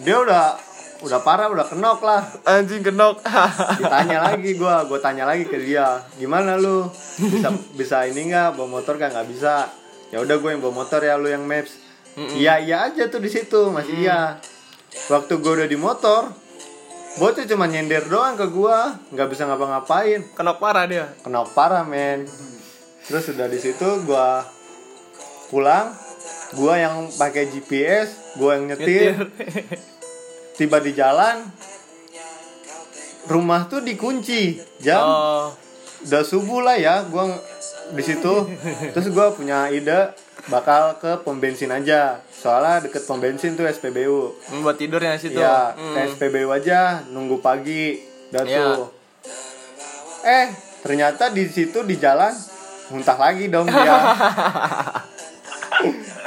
Dia 0.02 0.16
udah 0.18 0.58
udah 1.00 1.20
parah, 1.24 1.48
udah 1.48 1.66
kenok 1.66 2.00
lah. 2.04 2.22
Anjing 2.44 2.84
kenok. 2.84 3.24
Ditanya 3.80 4.18
lagi 4.30 4.56
gue, 4.56 4.76
gue 4.86 4.98
tanya 5.00 5.24
lagi 5.24 5.44
ke 5.48 5.56
dia, 5.60 6.04
gimana 6.20 6.60
lu? 6.60 6.88
Bisa 7.16 7.48
bisa 7.76 7.96
ini 8.04 8.28
nggak? 8.28 8.56
Bawa 8.56 8.80
motor 8.80 9.00
kan 9.00 9.12
nggak 9.12 9.28
bisa. 9.28 9.68
Ya 10.12 10.20
udah 10.20 10.36
gue 10.36 10.50
yang 10.52 10.60
bawa 10.60 10.84
motor 10.84 11.00
ya, 11.00 11.16
lu 11.16 11.28
yang 11.32 11.44
maps. 11.48 11.80
Iya 12.36 12.60
iya 12.60 12.76
aja 12.90 13.06
tuh 13.08 13.22
di 13.22 13.30
situ 13.30 13.70
masih 13.70 14.04
iya. 14.04 14.36
Waktu 15.08 15.38
gue 15.38 15.52
udah 15.62 15.68
di 15.70 15.78
motor, 15.78 16.28
bocah 17.16 17.46
cuma 17.46 17.70
nyender 17.70 18.04
doang 18.10 18.34
ke 18.34 18.50
gue, 18.50 18.78
nggak 19.14 19.28
bisa 19.30 19.46
ngapa-ngapain. 19.46 20.20
kenok 20.34 20.58
parah 20.58 20.84
dia. 20.84 21.06
Kenok 21.22 21.54
parah 21.54 21.86
men. 21.86 22.26
Terus 23.06 23.30
udah 23.32 23.46
di 23.48 23.58
situ 23.58 23.88
gue 24.04 24.28
pulang, 25.50 25.90
gue 26.54 26.74
yang 26.78 27.10
pakai 27.18 27.50
GPS, 27.50 28.38
gue 28.38 28.50
yang 28.54 28.64
nyetir, 28.70 29.14
tiba 30.60 30.76
di 30.76 30.92
jalan, 30.92 31.40
rumah 33.26 33.64
tuh 33.64 33.80
dikunci 33.80 34.60
jam 34.78 35.00
Oh. 35.00 35.44
udah 36.02 36.22
subuh 36.22 36.60
lah 36.60 36.76
ya 36.76 37.04
gua 37.04 37.32
di 37.90 38.02
situ 38.02 38.48
terus 38.90 39.08
gua 39.08 39.30
punya 39.30 39.68
ide 39.68 40.12
bakal 40.46 40.96
ke 40.96 41.20
pom 41.20 41.36
bensin 41.36 41.68
aja 41.70 42.20
soalnya 42.26 42.82
deket 42.82 43.04
pom 43.04 43.16
bensin 43.16 43.52
tuh 43.52 43.64
SPBU 43.66 44.32
Hmm, 44.48 44.60
buat 44.60 44.74
tidurnya 44.74 45.14
di 45.14 45.20
situ. 45.22 45.38
ya 45.38 45.72
Hmm. 45.72 45.92
ke 45.92 46.00
SPBU 46.10 46.48
aja 46.50 47.04
nunggu 47.06 47.38
pagi 47.38 48.00
udah 48.30 48.42
Iya. 48.42 48.56
tuh 48.56 48.88
eh 50.22 50.46
ternyata 50.80 51.28
di 51.28 51.44
situ 51.46 51.80
di 51.82 51.96
jalan 51.96 52.32
muntah 52.88 53.16
lagi 53.16 53.46
dong 53.46 53.64
dia 53.64 53.96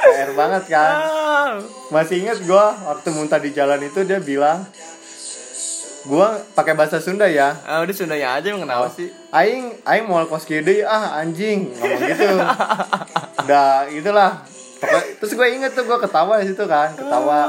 PR 0.06 0.30
banget 0.32 0.64
kan. 0.68 0.94
Ah. 0.96 1.52
masih 1.88 2.20
inget 2.20 2.38
gua 2.42 2.72
waktu 2.84 3.08
muntah 3.10 3.36
di 3.36 3.50
jalan 3.50 3.80
itu 3.80 4.00
dia 4.02 4.18
bilang 4.18 4.64
gua 6.04 6.36
pakai 6.52 6.72
bahasa 6.72 6.98
Sunda 6.98 7.24
ya. 7.24 7.56
Ah, 7.62 7.80
udah 7.80 7.90
Sundanya 7.90 8.34
aja 8.34 8.46
emang 8.46 8.64
kenapa 8.64 8.88
sih? 8.90 9.08
aing 9.30 9.80
aing 9.82 10.04
mau 10.04 10.20
kos 10.24 10.44
kiri 10.44 10.80
ah 10.80 11.16
anjing 11.16 11.72
ngomong 11.72 12.00
gitu. 12.02 12.28
Udah 13.44 13.88
Pokoknya- 14.74 15.16
terus 15.16 15.32
gue 15.32 15.48
inget 15.50 15.72
tuh 15.72 15.84
gue 15.84 15.98
ketawa 15.98 16.38
di 16.38 16.46
situ 16.46 16.64
kan 16.64 16.92
ketawa. 16.92 17.40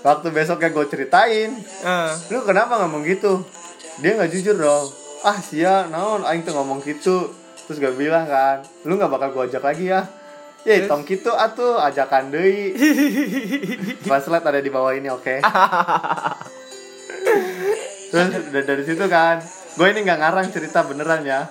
Waktu 0.00 0.26
besoknya 0.30 0.68
gue 0.68 0.84
ceritain 0.84 1.50
Ah. 1.80 2.10
lu 2.28 2.42
kenapa 2.42 2.78
ngomong 2.78 3.02
gitu? 3.04 3.42
Dia 3.98 4.14
nggak 4.14 4.30
jujur 4.30 4.54
dong. 4.54 4.90
Ah 5.22 5.38
sia 5.38 5.86
naon? 5.86 6.22
Aing 6.22 6.42
tuh 6.42 6.50
ngomong 6.52 6.82
gitu. 6.82 7.30
Terus 7.64 7.78
gue 7.78 7.92
bilang 7.92 8.26
kan 8.26 8.58
lu 8.82 8.94
nggak 8.94 9.06
bakal 9.08 9.28
gue 9.32 9.42
ajak 9.48 9.62
lagi 9.62 9.88
ya 9.88 10.02
ya 10.64 10.88
tong 10.88 11.04
gitu 11.04 11.30
atuh 11.32 11.80
ajakan 11.80 12.32
deui. 12.32 12.72
Translate 14.04 14.46
ada 14.48 14.60
di 14.64 14.70
bawah 14.72 14.96
ini 14.96 15.12
oke. 15.12 15.44
Terus 18.12 18.28
udah 18.50 18.62
dari 18.64 18.82
situ 18.84 19.04
kan. 19.06 19.44
Gue 19.74 19.90
ini 19.92 20.06
nggak 20.06 20.18
ngarang 20.20 20.48
cerita 20.48 20.82
beneran 20.88 21.22
ya. 21.24 21.48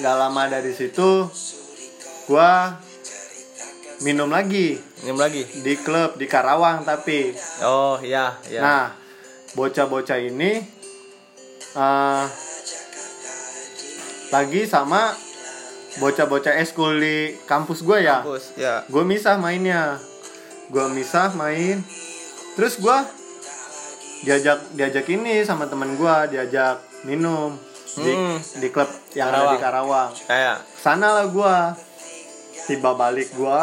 Nggak 0.00 0.16
lama 0.16 0.42
dari 0.46 0.70
situ 0.70 1.26
gue 2.30 2.52
minum 4.06 4.30
lagi. 4.30 4.78
Minum 5.02 5.18
lagi. 5.18 5.42
di 5.66 5.74
klub 5.82 6.14
di 6.14 6.30
Karawang 6.30 6.86
tapi. 6.86 7.34
Oh, 7.66 7.98
iya, 7.98 8.38
iya. 8.46 8.60
Nah, 8.62 8.84
bocah-bocah 9.58 10.18
ini 10.22 10.62
eh 11.70 12.24
lagi 14.30 14.62
sama 14.66 15.10
bocah-bocah 15.98 16.54
eskul 16.56 16.94
di 16.94 17.34
kampus 17.44 17.82
gue 17.82 17.98
ya. 18.00 18.22
Kampus, 18.22 18.44
ya. 18.54 18.86
Gue 18.86 19.02
misah 19.02 19.34
mainnya. 19.36 19.98
Gue 20.70 20.86
misah 20.88 21.34
main. 21.34 21.82
Terus 22.54 22.78
gue 22.78 22.98
diajak 24.22 24.62
diajak 24.70 25.08
ini 25.08 25.42
sama 25.42 25.66
temen 25.66 25.96
gue 25.96 26.16
diajak 26.30 26.78
minum 27.02 27.56
di, 27.96 28.12
Hmm. 28.12 28.38
di 28.60 28.68
klub 28.68 28.86
yang 29.16 29.32
ada 29.32 29.50
di 29.50 29.58
Karawang. 29.58 29.58
Karawang. 29.58 30.10
Kayak 30.28 30.56
Sana 30.76 31.08
lah 31.10 31.26
gue. 31.26 31.56
Tiba 32.68 32.94
balik 32.94 33.34
gue 33.34 33.62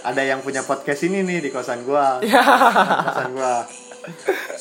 ada 0.00 0.22
yang 0.22 0.40
punya 0.40 0.62
podcast 0.62 1.04
ini 1.04 1.20
nih 1.20 1.38
di 1.38 1.50
kosan 1.50 1.84
gua 1.84 2.16
kosan 3.04 3.34
gua 3.34 3.66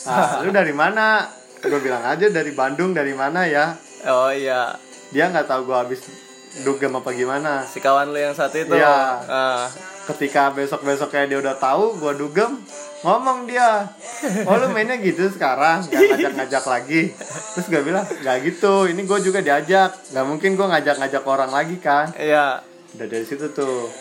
nah 0.04 0.44
lu 0.44 0.50
dari 0.51 0.74
mana 0.75 1.24
gue 1.58 1.80
bilang 1.80 2.04
aja 2.04 2.27
dari 2.27 2.51
Bandung 2.51 2.92
dari 2.92 3.13
mana 3.13 3.48
ya 3.48 3.72
Oh 4.04 4.30
iya, 4.30 4.75
dia 5.12 5.32
nggak 5.32 5.48
tahu 5.48 5.68
gua 5.68 5.88
habis 5.88 6.04
dugem 6.66 6.92
apa 6.96 7.10
gimana. 7.14 7.62
Si 7.68 7.78
kawan 7.78 8.10
lu 8.10 8.20
yang 8.20 8.34
satu 8.34 8.58
itu. 8.58 8.74
Iya. 8.76 8.98
Ah. 9.28 9.66
ketika 10.08 10.56
besok 10.56 10.88
besoknya 10.88 11.28
dia 11.28 11.38
udah 11.44 11.60
tahu 11.60 12.00
gua 12.00 12.16
dugem 12.16 12.64
ngomong 13.06 13.46
dia. 13.46 13.86
Oh 14.50 14.56
lu 14.58 14.74
mainnya 14.74 14.98
gitu 14.98 15.30
sekarang? 15.30 15.86
Nggak 15.86 16.02
ngajak 16.16 16.34
ngajak 16.34 16.64
lagi. 16.66 17.02
Terus 17.54 17.68
gue 17.70 17.82
bilang 17.86 18.06
nggak 18.08 18.38
gitu 18.48 18.90
ini 18.90 19.06
gue 19.06 19.20
juga 19.22 19.40
diajak. 19.44 19.94
Nggak 20.16 20.26
mungkin 20.26 20.50
gue 20.58 20.68
ngajak 20.68 20.96
ngajak 20.98 21.24
orang 21.28 21.52
lagi 21.54 21.78
kan? 21.78 22.10
Iya. 22.18 22.66
udah 22.98 23.08
dari 23.08 23.26
situ 23.28 23.52
tuh. 23.54 23.92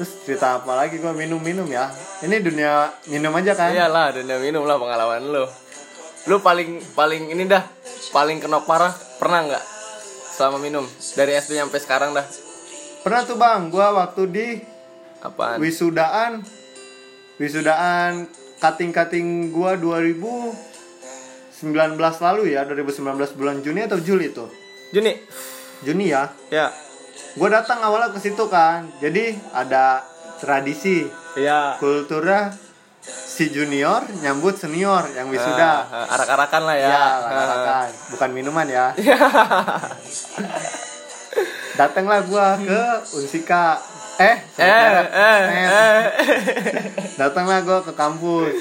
Terus 0.00 0.10
cerita 0.24 0.62
apa 0.62 0.72
lagi? 0.72 0.96
Gue 1.02 1.12
minum 1.12 1.42
minum 1.42 1.68
ya. 1.68 1.92
Ini 2.24 2.40
dunia 2.40 2.88
minum 3.12 3.34
aja 3.36 3.52
kan? 3.52 3.74
Iyalah, 3.74 4.14
dunia 4.16 4.40
minum 4.40 4.64
lah 4.64 4.80
pengalaman 4.80 5.28
lu. 5.28 5.44
Lu 6.30 6.40
paling 6.40 6.80
paling 6.96 7.28
ini 7.28 7.44
dah, 7.44 7.66
paling 8.14 8.40
kenok 8.40 8.64
parah 8.64 8.94
pernah 9.18 9.44
nggak 9.44 9.77
selama 10.38 10.62
minum 10.62 10.86
dari 11.12 11.34
SD 11.34 11.58
sampai 11.58 11.80
sekarang 11.80 12.10
dah? 12.12 12.22
pernah 12.98 13.22
tuh 13.22 13.34
bang 13.34 13.66
gue 13.66 13.82
waktu 13.82 14.22
di 14.28 14.48
Apaan? 15.18 15.58
wisudaan 15.58 16.46
wisudaan 17.36 18.30
cutting 18.56 18.90
cutting 18.90 19.26
gue 19.50 19.70
2019 19.76 20.54
lalu 21.98 22.42
ya 22.48 22.62
2019 22.62 23.02
bulan 23.34 23.58
Juni 23.58 23.82
atau 23.82 23.98
Juli 23.98 24.28
itu 24.28 24.46
Juni. 24.88 25.14
Juni 25.80 26.06
ya 26.06 26.30
Ya. 26.48 26.70
gue 27.34 27.48
datang 27.48 27.78
awalnya 27.80 28.10
ke 28.10 28.18
situ 28.18 28.46
kan 28.46 28.86
jadi 28.98 29.34
ada 29.52 30.06
tradisi 30.38 31.06
Iya. 31.34 31.78
kulturnya 31.78 32.50
si 33.38 33.54
junior 33.54 34.02
nyambut 34.18 34.58
senior 34.58 35.06
yang 35.14 35.30
wisuda 35.30 35.86
Ah, 35.86 36.10
arak-arakan 36.10 36.62
lah 36.66 36.74
ya. 36.76 36.88
ya, 36.90 37.04
Ah. 37.22 37.46
lakan 37.46 37.88
bukan 38.10 38.30
minuman 38.34 38.66
ya 38.74 38.86
datanglah 41.74 42.26
gua 42.26 42.58
ke 42.58 42.82
Unsika 43.14 43.78
eh 44.18 44.36
eh, 44.58 45.02
eh, 45.06 45.42
eh. 45.70 46.02
datanglah 47.14 47.62
gua 47.62 47.78
ke 47.86 47.94
kampus 47.94 48.58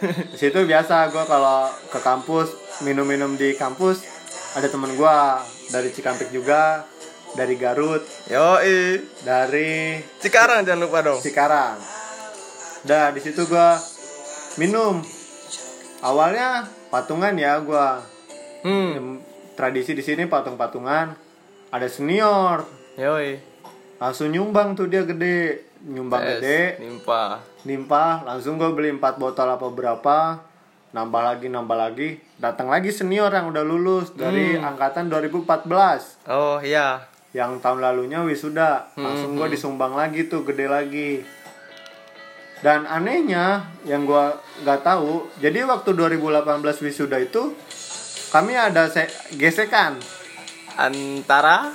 di 0.00 0.36
situ 0.38 0.62
biasa 0.62 1.10
gua 1.10 1.26
kalau 1.26 1.66
ke 1.90 1.98
kampus 1.98 2.54
minum-minum 2.86 3.34
di 3.34 3.58
kampus 3.58 4.06
ada 4.54 4.70
temen 4.70 4.94
gua 4.94 5.42
dari 5.68 5.90
Cikampek 5.90 6.30
juga 6.30 6.86
dari 7.34 7.58
Garut 7.58 8.02
Yoi. 8.26 9.02
dari 9.22 9.98
Cikarang 10.18 10.66
jangan 10.66 10.82
lupa 10.82 10.98
dong. 11.02 11.18
Cikarang 11.18 11.78
dah 12.80 13.10
di 13.10 13.18
situ 13.18 13.44
gua 13.44 13.74
minum. 14.56 15.04
Awalnya 16.00 16.64
patungan 16.88 17.36
ya 17.36 17.60
gua. 17.60 18.00
Hmm. 18.62 19.20
Tradisi 19.54 19.92
di 19.92 20.00
sini 20.00 20.24
patung-patungan. 20.24 21.12
Ada 21.70 21.86
senior. 21.86 22.64
Yoi. 22.96 23.52
langsung 24.00 24.32
nyumbang 24.32 24.72
tuh 24.72 24.88
dia 24.88 25.04
gede. 25.04 25.60
Nyumbang 25.84 26.24
Yes, 26.24 26.32
gede. 26.40 26.60
Nimpa. 26.80 27.44
limpah 27.60 28.24
langsung 28.24 28.56
gue 28.56 28.72
beli 28.72 28.88
4 28.90 29.20
botol 29.20 29.44
apa 29.46 29.68
berapa. 29.68 30.40
Nambah 30.90 31.22
lagi 31.22 31.46
nambah 31.46 31.76
lagi. 31.76 32.16
Datang 32.34 32.72
lagi 32.72 32.88
senior 32.88 33.28
yang 33.28 33.52
udah 33.52 33.60
lulus 33.60 34.16
dari 34.16 34.56
angkatan 34.56 35.12
2014 35.12 36.24
Oh 36.26 36.56
iya. 36.58 37.04
yang 37.30 37.60
tahun 37.60 37.78
lalunya 37.78 38.24
wisuda. 38.24 38.88
Langsung 38.96 39.36
gue 39.36 39.52
disumbang 39.52 39.92
lagi 39.92 40.26
tuh 40.26 40.42
gede 40.42 40.64
lagi 40.66 41.20
dan 42.60 42.84
anehnya 42.84 43.64
yang 43.82 44.04
gue 44.04 44.26
nggak 44.60 44.84
tahu 44.84 45.32
jadi 45.40 45.64
waktu 45.64 45.96
2018 45.96 46.44
wisuda 46.84 47.16
itu 47.16 47.56
kami 48.30 48.54
ada 48.54 48.86
se- 48.86 49.10
gesekan. 49.34 49.98
Antara? 50.76 51.74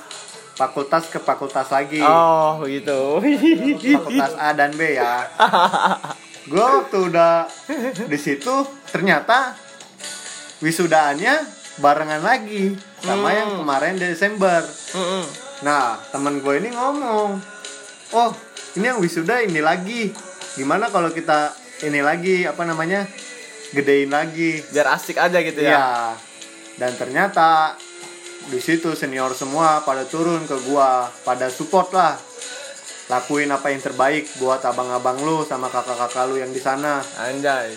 Fakultas 0.56 1.12
ke 1.12 1.20
fakultas 1.20 1.68
lagi. 1.68 2.00
Oh 2.00 2.64
gitu. 2.64 3.20
fakultas 3.20 4.34
A 4.40 4.56
dan 4.56 4.72
B 4.72 4.96
ya. 4.96 5.28
Gue 6.50 6.64
waktu 6.64 7.12
udah 7.12 7.44
di 8.08 8.16
situ 8.16 8.64
ternyata 8.88 9.52
wisudaannya 10.62 11.36
barengan 11.76 12.24
lagi 12.24 12.72
sama 13.04 13.36
yang 13.36 13.60
kemarin 13.60 14.00
Desember. 14.00 14.64
Mm-mm. 14.96 15.26
nah 15.64 16.00
teman 16.12 16.40
gue 16.40 16.60
ini 16.60 16.68
ngomong 16.72 17.40
oh 18.12 18.32
ini 18.76 18.86
yang 18.86 19.00
wisuda 19.00 19.40
ini 19.40 19.64
lagi 19.64 20.12
gimana 20.56 20.88
kalau 20.88 21.10
kita 21.10 21.52
ini 21.82 22.00
lagi 22.00 22.44
apa 22.44 22.64
namanya 22.64 23.04
gedein 23.72 24.08
lagi 24.08 24.64
Biar 24.70 24.88
asik 24.92 25.18
aja 25.18 25.38
gitu 25.38 25.60
ya. 25.60 25.72
ya 25.72 25.88
dan 26.76 26.92
ternyata 26.94 27.76
di 28.46 28.58
situ 28.58 28.94
senior 28.94 29.32
semua 29.32 29.82
pada 29.82 30.04
turun 30.04 30.44
ke 30.44 30.56
gua 30.64 31.08
pada 31.22 31.48
support 31.48 31.92
lah 31.92 32.16
lakuin 33.06 33.48
apa 33.48 33.70
yang 33.70 33.82
terbaik 33.82 34.26
buat 34.36 34.62
abang-abang 34.62 35.20
lu 35.20 35.42
sama 35.42 35.68
kakak-kakak 35.68 36.26
lu 36.26 36.38
yang 36.38 36.50
di 36.50 36.60
sana 36.60 37.00
Anjay. 37.20 37.74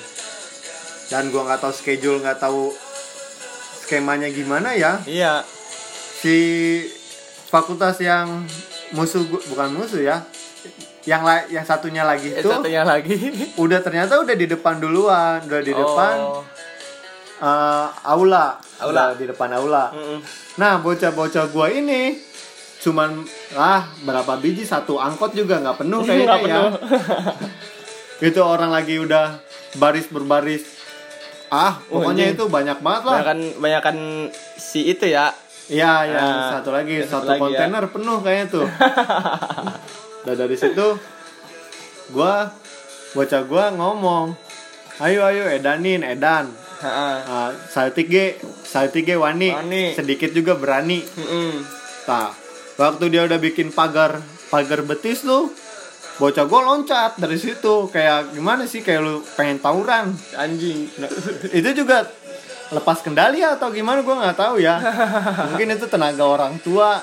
dan 1.09 1.29
gua 1.29 1.45
nggak 1.45 1.61
tahu 1.61 1.73
schedule 1.73 2.21
nggak 2.21 2.38
tahu 2.38 2.71
skemanya 3.81 4.29
gimana 4.29 4.73
ya 4.73 5.01
Iya. 5.03 5.43
si 6.14 6.37
fakultas 7.47 7.97
yang 7.99 8.45
musuh 8.91 9.25
gua- 9.25 9.45
bukan 9.47 9.73
musuh 9.73 10.01
ya 10.01 10.21
yang 11.09 11.23
la- 11.23 11.49
yang 11.49 11.64
satunya 11.64 12.05
lagi 12.05 12.29
itu 12.31 12.44
satunya 12.47 12.85
lagi. 12.85 13.16
udah 13.59 13.81
ternyata 13.81 14.18
udah 14.18 14.35
di 14.35 14.44
depan 14.47 14.77
duluan 14.77 15.40
udah 15.40 15.61
di 15.61 15.73
depan 15.73 16.16
Oh. 16.21 16.44
eh, 17.40 17.87
aula 18.05 18.61
Aula. 18.79 19.11
Udah 19.11 19.16
di 19.16 19.25
depan 19.27 19.49
aula 19.51 19.88
Mm-mm. 19.90 20.21
Nah, 20.57 20.79
bocah-bocah 20.79 21.49
gua 21.49 21.66
ini 21.68 22.21
cuman 22.79 23.27
ah 23.55 23.83
berapa 24.01 24.37
biji 24.37 24.62
satu 24.62 24.97
angkot 24.97 25.33
juga 25.33 25.59
nggak 25.59 25.79
penuh 25.79 25.99
kayaknya 26.01 26.27
Nggak 26.29 26.42
ya. 26.44 26.62
itu 28.29 28.40
orang 28.40 28.68
lagi 28.68 28.94
udah 28.97 29.38
baris 29.75 30.07
berbaris. 30.07 30.62
Ah, 31.49 31.81
Oh, 31.88 31.99
pokoknya 31.99 32.25
ini. 32.27 32.35
itu 32.35 32.44
banyak 32.47 32.79
banget 32.79 33.03
lah. 33.03 33.14
Banyakan 33.16 33.38
banyakan 33.57 33.97
si 34.55 34.85
itu 34.87 35.07
ya. 35.07 35.33
Iya, 35.66 35.92
yang 36.07 36.27
Ah, 36.38 36.51
satu 36.55 36.71
lagi 36.71 37.01
satu 37.01 37.23
satu 37.23 37.29
lagi 37.29 37.38
ya. 37.38 37.42
kontainer 37.64 37.85
penuh 37.88 38.18
kayaknya 38.18 38.47
tuh. 38.49 38.66
Dan 40.26 40.35
dari 40.35 40.57
situ 40.59 40.98
gua 42.11 42.50
bocah 43.12 43.42
gua 43.44 43.70
ngomong, 43.74 44.35
"Ayo 45.02 45.26
ayo 45.26 45.46
edanin, 45.46 46.02
edan." 46.02 46.50
Heeh. 46.78 47.16
Ah, 47.26 47.50
saltige, 47.66 48.38
saltige 48.62 49.18
wani, 49.18 49.50
Wani. 49.50 49.98
sedikit 49.98 50.31
juga 50.31 50.54
berani. 50.54 51.02
Mm-mm. 51.02 51.66
Nah, 52.07 52.31
waktu 52.78 53.11
dia 53.11 53.26
udah 53.26 53.38
bikin 53.42 53.74
pagar 53.74 54.22
pagar 54.46 54.87
betis 54.87 55.26
tuh, 55.26 55.50
bocah 56.22 56.46
gue 56.46 56.61
loncat 56.62 57.18
dari 57.18 57.35
situ 57.35 57.90
kayak 57.90 58.31
gimana 58.31 58.62
sih 58.70 58.87
kayak 58.87 59.00
lu 59.02 59.26
pengen 59.35 59.59
tawuran 59.59 60.14
Anjing. 60.38 60.87
Nah, 61.02 61.11
itu 61.59 61.70
juga 61.74 62.07
lepas 62.68 63.00
kendali 63.00 63.40
atau 63.40 63.72
gimana 63.72 64.04
gue 64.04 64.12
nggak 64.12 64.37
tahu 64.37 64.61
ya 64.61 64.76
mungkin 65.48 65.72
itu 65.72 65.88
tenaga 65.88 66.20
orang 66.20 66.61
tua 66.61 67.00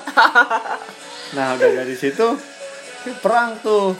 nah 1.34 1.58
udah 1.58 1.70
dari 1.82 1.98
situ 1.98 2.38
perang 3.14 3.58
tuh. 3.60 3.94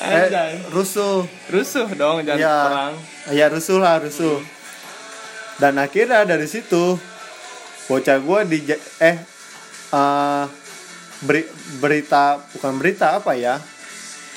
Eh, 0.00 0.32
rusuh. 0.72 1.28
Rusuh 1.52 1.84
dong 1.92 2.24
jangan 2.24 2.40
ya 2.40 2.56
perang. 2.64 2.94
ya 3.36 3.46
rusuh 3.52 3.76
lah 3.76 4.00
rusuh. 4.00 4.40
Dan 5.60 5.76
akhirnya 5.76 6.24
dari 6.24 6.48
situ 6.48 6.96
bocah 7.84 8.16
gue 8.16 8.40
di 8.48 8.58
eh 8.98 9.16
eh, 9.92 10.44
beri, 11.20 11.44
berita 11.78 12.40
bukan 12.56 12.80
berita 12.80 13.20
apa 13.20 13.36
ya? 13.36 13.60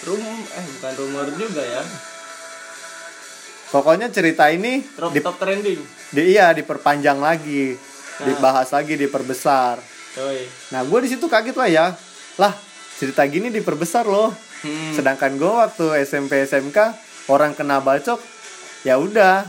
Rum 0.04 0.20
eh 0.20 0.66
bukan 0.76 0.94
rumor 1.00 1.28
juga 1.32 1.64
ya. 1.64 1.84
pokoknya 3.72 4.12
cerita 4.12 4.54
ini 4.54 4.86
Top, 4.94 5.10
di, 5.10 5.18
top 5.18 5.42
trending. 5.42 5.80
di- 6.12 6.28
iya 6.30 6.52
diperpanjang 6.52 7.18
lagi. 7.18 7.74
Dibahas 8.20 8.70
lagi 8.70 8.94
diperbesar. 8.94 9.82
Yoi. 10.14 10.46
nah 10.70 10.86
gue 10.86 11.00
di 11.02 11.10
situ 11.10 11.26
kaget 11.26 11.56
lah 11.56 11.70
ya. 11.72 11.86
Lah 12.38 12.54
cerita 13.04 13.24
gini 13.26 13.50
diperbesar 13.50 14.06
loh 14.06 14.32
Hmm. 14.64 14.96
sedangkan 14.96 15.36
gue 15.36 15.52
waktu 15.52 15.86
SMP 16.02 16.40
SMK 16.42 16.96
orang 17.28 17.52
kena 17.52 17.78
bacok 17.78 18.16
ya 18.82 18.96
udah 18.96 19.44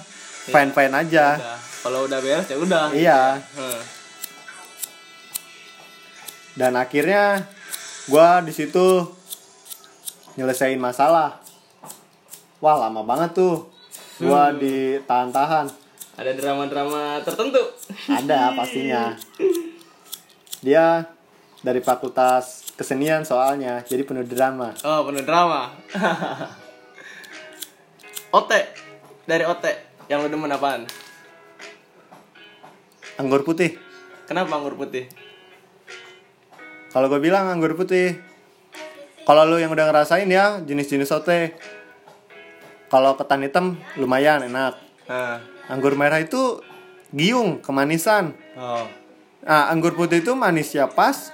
fine 0.45 0.71
fine 0.71 0.91
aja 0.93 1.39
Udah. 1.39 1.59
Kalau 1.81 2.01
udah 2.03 2.19
beres 2.19 2.47
ya 2.47 2.57
udah. 2.57 2.85
iya 2.91 3.39
dan 6.55 6.75
akhirnya 6.75 7.47
gue 8.05 8.29
di 8.43 8.53
situ 8.53 9.07
nyelesain 10.35 10.79
masalah 10.79 11.39
wah 12.59 12.75
lama 12.77 13.03
banget 13.03 13.35
tuh 13.35 13.71
gue 14.17 14.27
Hmm. 14.27 14.59
ditahan-tahan 14.59 15.67
Ada 16.15 16.31
drama-drama 16.33 17.19
tertentu. 17.21 17.59
ada 18.09 18.51
pastinya 18.53 19.15
dia 20.65 21.07
dari 21.61 21.79
fakultas 21.79 22.64
kesenian 22.75 23.23
soalnya 23.23 23.83
jadi 23.83 24.03
penuh 24.03 24.25
drama 24.25 24.75
Oh, 24.81 25.05
penuh 25.05 25.23
drama. 25.23 25.71
OT 28.33 28.51
dari 29.25 29.45
OT 29.45 29.65
yang 30.07 30.21
lu 30.21 30.29
demen 30.29 30.51
apaan? 30.51 30.85
anggur 33.15 33.41
putih 33.43 33.79
Kenapa 34.25 34.57
anggur 34.57 34.75
putih? 34.75 35.07
kalau 36.91 37.07
gue 37.09 37.21
bilang 37.21 37.47
anggur 37.49 37.75
putih 37.75 38.19
kalau 39.23 39.45
lu 39.45 39.57
yang 39.57 39.71
udah 39.71 39.85
ngerasain 39.85 40.27
ya 40.27 40.59
jenis-jenis 40.61 41.09
sote 41.09 41.55
kalau 42.87 43.15
ketan 43.15 43.43
hitam 43.43 43.67
lumayan 43.95 44.43
enak 44.45 44.79
Nah. 45.05 45.37
anggur 45.69 45.95
merah 45.95 46.17
itu 46.17 46.59
giung 47.11 47.61
kemanisan 47.61 48.33
Oh. 48.55 48.87
nah 49.41 49.69
anggur 49.69 49.93
putih 49.93 50.19
itu 50.19 50.33
manisnya 50.33 50.89
pas 50.89 51.29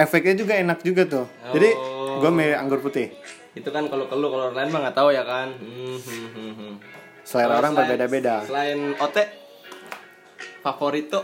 efeknya 0.00 0.34
juga 0.34 0.56
enak 0.56 0.80
juga 0.80 1.04
tuh 1.04 1.26
jadi 1.52 1.70
Oh. 1.76 2.18
gue 2.18 2.30
milih 2.32 2.56
anggur 2.56 2.80
putih 2.80 3.12
Itu 3.50 3.68
kan 3.68 3.86
kalau 3.86 4.06
kelu 4.06 4.26
kalau 4.26 4.44
orang 4.46 4.56
lain 4.56 4.70
mah 4.70 4.80
nggak 4.82 4.94
tahu 4.94 5.10
ya 5.10 5.22
kan. 5.22 5.50
Hmm, 5.52 5.98
hmm, 5.98 6.26
hmm, 6.28 6.52
hmm. 6.54 6.72
selera 7.22 7.46
Kalau 7.48 7.60
orang 7.60 7.72
berbeda-beda 7.74 8.34
Selain 8.42 8.78
OT 8.94 9.16
favorito. 10.60 11.20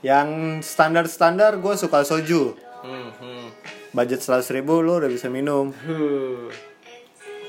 yang 0.00 0.28
standar-standar 0.60 1.56
gue 1.56 1.74
suka 1.74 2.02
soju 2.02 2.54
Hmm, 2.80 3.08
hmm. 3.10 3.46
budget 3.90 4.20
100 4.20 4.44
ribu 4.52 4.78
lu 4.78 4.98
udah 4.98 5.08
bisa 5.08 5.26
minum 5.28 5.72
Huh. 5.74 6.52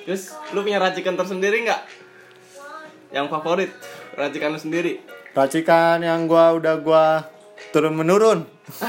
Terus 0.04 0.32
lu 0.52 0.62
punya 0.62 0.78
racikan 0.78 1.14
tersendiri 1.14 1.64
nggak? 1.64 1.82
Yang 3.12 3.26
favorit 3.30 3.72
racikan 4.14 4.52
lu 4.52 4.60
sendiri? 4.60 5.02
racikan 5.32 6.00
yang 6.00 6.26
gua 6.26 6.54
udah 6.54 6.76
gua 6.78 7.06
turun 7.76 7.92
menurun 7.92 8.48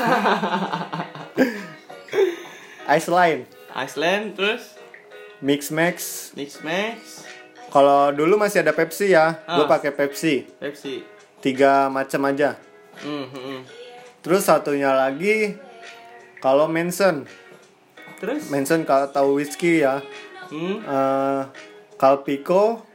ice 2.89 3.09
line 3.11 3.45
Iceland 3.75 4.33
terus 4.33 4.63
mix 5.43 5.69
max 5.69 6.31
mix 6.33 6.63
max 6.63 7.27
kalau 7.69 8.09
dulu 8.09 8.39
masih 8.39 8.63
ada 8.63 8.71
Pepsi 8.71 9.11
ya 9.11 9.37
gua 9.45 9.61
Ah. 9.61 9.69
pakai 9.69 9.91
Pepsi 9.91 10.47
Pepsi. 10.57 11.03
tiga 11.43 11.87
macam 11.89 12.21
aja 12.27 12.57
Hmm, 12.97 13.29
hmm, 13.29 13.61
terus 14.23 14.43
satunya 14.43 14.89
lagi 14.89 15.53
kalau 16.39 16.65
Manson 16.65 17.27
Terus? 18.17 18.49
Manson 18.49 18.87
kalau 18.87 19.07
tahu 19.07 19.37
whisky 19.37 19.83
ya 19.83 20.01
Hmm. 20.47 20.79
eh 20.81 21.43
Calpico 21.97 22.87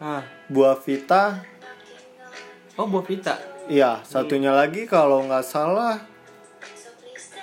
Ah. 0.00 0.22
buah 0.48 0.76
vita 0.76 1.40
Oh, 2.74 2.84
buah 2.84 3.02
pita. 3.02 3.55
Iya 3.66 4.00
satunya 4.02 4.50
lagi 4.50 4.86
kalau 4.86 5.22
nggak 5.26 5.44
salah 5.44 5.98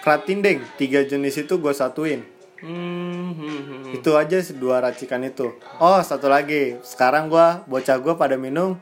Kratindeng 0.03 0.59
tiga 0.75 0.99
jenis 1.03 1.39
itu 1.39 1.55
gue 1.55 1.71
satuin 1.71 2.21
Hmm, 2.63 3.35
hmm, 3.35 3.35
hmm, 3.35 3.59
hmm. 3.67 3.95
itu 3.99 4.11
aja 4.15 4.39
dua 4.55 4.79
racikan 4.79 5.19
itu 5.19 5.51
oh 5.83 5.99
satu 5.99 6.31
lagi 6.31 6.79
sekarang 6.79 7.27
gua 7.27 7.59
bocah 7.67 7.99
gua 7.99 8.15
pada 8.15 8.39
minum 8.39 8.79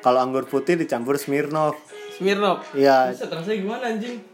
kalau 0.00 0.24
anggur 0.24 0.48
putih 0.48 0.80
dicampur 0.80 1.20
Smirnoff 1.20 1.76
Smirnoff. 2.16 2.64
iya 2.72 3.12
Bisa 3.12 3.28
rasanya 3.28 3.60
gimana 3.60 3.84
anjing? 3.92 4.24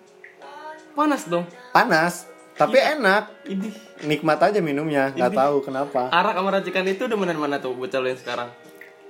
Panas 0.94 1.26
dong. 1.26 1.50
panas 1.74 2.30
tapi 2.54 2.78
enak 2.78 3.26
Ini 3.50 3.68
nikmat 4.06 4.38
aja 4.38 4.62
minumnya 4.62 5.10
nggak 5.10 5.34
tahu 5.34 5.66
kenapa 5.66 6.06
arak 6.14 6.38
sama 6.38 6.50
racikan 6.54 6.86
itu 6.86 7.10
udah 7.10 7.18
mana 7.18 7.58
tuh 7.58 7.74
bocah 7.74 7.98
lu 7.98 8.06
yang 8.06 8.22
sekarang? 8.22 8.54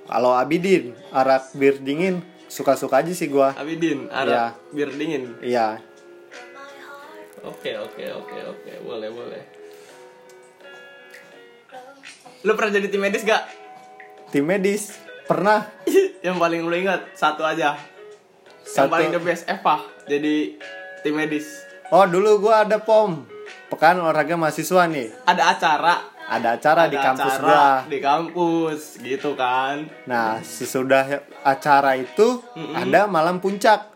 kalau 0.08 0.32
Abidin 0.32 0.96
arak 1.12 1.52
bir 1.52 1.76
dingin 1.84 2.24
suka-suka 2.46 2.98
aja 2.98 3.10
sih 3.10 3.26
gua 3.26 3.52
Abidin, 3.52 4.06
Iya. 4.06 4.16
arak 4.16 4.50
bir 4.70 4.88
dingin. 4.90 5.34
iya 5.40 5.78
Oke, 7.42 7.70
oke, 7.72 8.02
oke, 8.10 8.38
oke. 8.44 8.72
Boleh, 8.82 9.06
boleh. 9.06 9.42
Lu 12.42 12.52
pernah 12.54 12.72
jadi 12.72 12.86
tim 12.86 12.98
medis 12.98 13.22
gak? 13.22 13.42
tim 14.26 14.42
medis 14.42 14.98
pernah 15.22 15.70
yang 16.26 16.34
paling 16.36 16.62
lu 16.62 16.74
ingat 16.74 17.06
satu 17.14 17.42
aja. 17.42 17.78
Satu. 18.60 18.82
Yang 18.82 18.90
paling 18.90 19.10
the 19.12 19.22
best 19.22 19.42
Eva 19.46 19.78
jadi 20.04 20.58
tim 21.00 21.14
medis. 21.14 21.46
oh 21.88 22.02
dulu 22.02 22.42
gua 22.42 22.66
ada 22.66 22.82
pom 22.82 23.22
pekan 23.68 23.94
olahraga 23.96 24.34
mahasiswa 24.34 24.82
nih 24.86 25.14
Ada 25.22 25.54
acara. 25.54 25.94
Ada 26.26 26.48
acara 26.52 26.86
di 26.86 26.94
Ada 26.94 27.06
kampus 27.06 27.32
acara 27.32 27.46
gua 27.46 27.66
Di 27.86 27.98
kampus, 28.00 28.80
gitu 28.98 29.30
kan. 29.32 29.86
nah 30.04 30.38
sesudah 30.38 31.06
acara 31.40 31.94
itu 31.94 32.42
ada 32.72 33.06
malam 33.06 33.38
puncak 33.38 33.94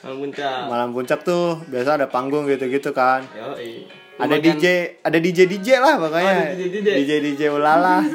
Malam 0.00 0.16
puncak. 0.18 0.60
malam 0.66 0.88
puncak 0.90 1.20
tuh 1.20 1.60
biasa 1.64 1.94
ada 1.94 2.06
panggung 2.06 2.44
gitu-gitu 2.44 2.90
kan 2.90 3.22
Yoi. 3.30 3.86
ada 4.16 4.36
DJ 4.36 4.64
ada 4.98 5.16
DJ 5.16 5.46
DJ 5.46 5.76
lah 5.76 5.94
pokoknya 5.96 6.34
Oh, 6.34 6.46
ada 6.48 6.56
DJ. 6.58 6.88
DJ 6.98 7.10
DJ 7.22 7.40
ulala 7.48 8.00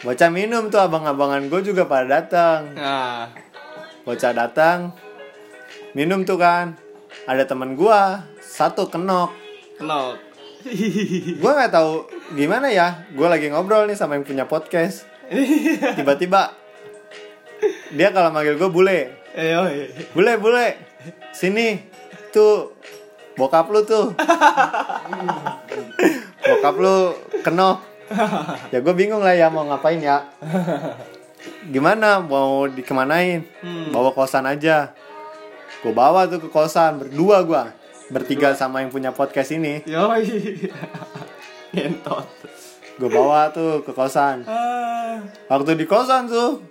bocah 0.00 0.28
minum 0.28 0.68
tuh 0.68 0.78
abang-abangan 0.78 1.48
gue 1.48 1.60
juga 1.64 1.84
pada 1.84 2.20
datang 2.20 2.76
Nah, 2.76 3.32
bocah 4.04 4.32
datang 4.32 4.92
minum 5.92 6.22
tuh 6.22 6.36
kan 6.36 6.76
ada 7.24 7.42
teman 7.42 7.72
gue 7.72 8.00
satu 8.38 8.86
kenok 8.86 9.32
kenok. 9.74 10.20
gue 11.40 11.52
nggak 11.52 11.72
tahu 11.72 12.08
gimana 12.32 12.72
ya. 12.72 13.04
Gue 13.12 13.28
lagi 13.28 13.52
ngobrol 13.52 13.84
nih 13.84 13.96
sama 13.96 14.16
yang 14.16 14.24
punya 14.24 14.48
podcast. 14.48 15.04
Tiba-tiba 15.98 16.56
dia 17.92 18.08
kalau 18.12 18.32
manggil 18.32 18.56
gue 18.56 18.70
bule. 18.72 18.98
Eh, 19.36 19.52
yoi. 19.52 19.92
bule 20.16 20.32
bule. 20.40 20.66
Sini. 21.36 21.76
Tuh 22.32 22.72
bokap 23.36 23.68
lu 23.68 23.84
tuh. 23.84 24.14
Bokap 26.44 26.76
lu 26.76 27.16
kenok 27.40 27.78
ya 28.68 28.84
gue 28.84 28.94
bingung 28.94 29.24
lah 29.24 29.32
ya 29.32 29.48
mau 29.48 29.64
ngapain 29.64 29.96
ya. 29.96 30.28
Gimana? 31.72 32.20
Mau 32.20 32.68
dikemanain? 32.68 33.48
Hmm. 33.64 33.92
bawa 33.92 34.12
kosan 34.12 34.44
aja. 34.44 34.92
Gue 35.80 35.92
bawa 35.92 36.28
tuh 36.28 36.40
ke 36.40 36.48
kosan 36.52 37.00
berdua 37.00 37.44
gue 37.44 37.83
bertiga 38.14 38.54
sama 38.54 38.78
yang 38.78 38.88
punya 38.88 39.10
podcast 39.10 39.50
ini 39.50 39.82
Yoi. 39.84 40.22
Ngentot. 41.74 42.26
gue 42.94 43.10
bawa 43.10 43.50
tuh 43.50 43.82
ke 43.82 43.90
kosan 43.90 44.46
Ah. 44.46 45.18
waktu 45.48 45.74
di 45.74 45.82
kosan 45.82 46.24
tuh 46.24 46.62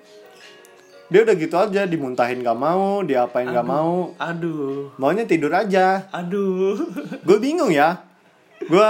dia 1.06 1.19
udah 1.21 1.36
gitu 1.36 1.53
aja 1.53 1.84
dimuntahin 1.84 2.39
gak 2.39 2.56
mau 2.56 3.03
diapain 3.03 3.43
gak 3.45 3.62
mau 3.62 4.15
Aduh. 4.15 4.88
maunya 4.95 5.27
tidur 5.27 5.51
aja 5.51 6.08
Aduh. 6.10 6.79
gue 7.27 7.38
bingung 7.38 7.69
ya 7.69 7.99
gue 8.58 8.89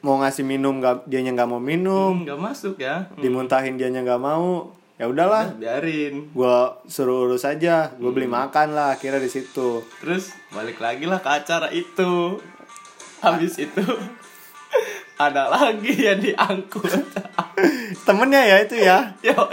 mau 0.00 0.16
ngasih 0.16 0.42
minum 0.42 0.80
gak 0.80 1.04
dianya 1.04 1.34
nggak 1.34 1.44
mau 1.46 1.60
minum 1.60 2.24
Enggak 2.24 2.40
masuk 2.40 2.80
ya. 2.80 3.04
dimuntahin 3.14 3.76
dianya 3.76 4.00
nggak 4.00 4.16
mau 4.18 4.72
ya 4.96 5.04
udahlah. 5.06 5.52
Biarin. 5.54 6.32
gue 6.32 6.58
suruh 6.86 7.28
urus 7.28 7.44
aja. 7.44 7.92
Gue 7.94 8.10
beli 8.10 8.24
makan 8.24 8.72
lah 8.72 8.92
akhirnya 8.92 9.20
di 9.20 9.28
situ. 9.28 9.84
Terus 10.00 10.32
balik 10.48 10.80
lagi 10.80 11.04
lah 11.04 11.20
ke 11.20 11.30
acara 11.30 11.68
itu. 11.70 12.40
habis 13.16 13.56
itu 13.56 13.80
ada 15.16 15.48
lagi 15.48 15.92
yang 15.96 16.20
diangkut. 16.20 16.84
Temennya 18.06 18.42
ya 18.44 18.56
itu 18.60 18.76
ya? 18.76 18.98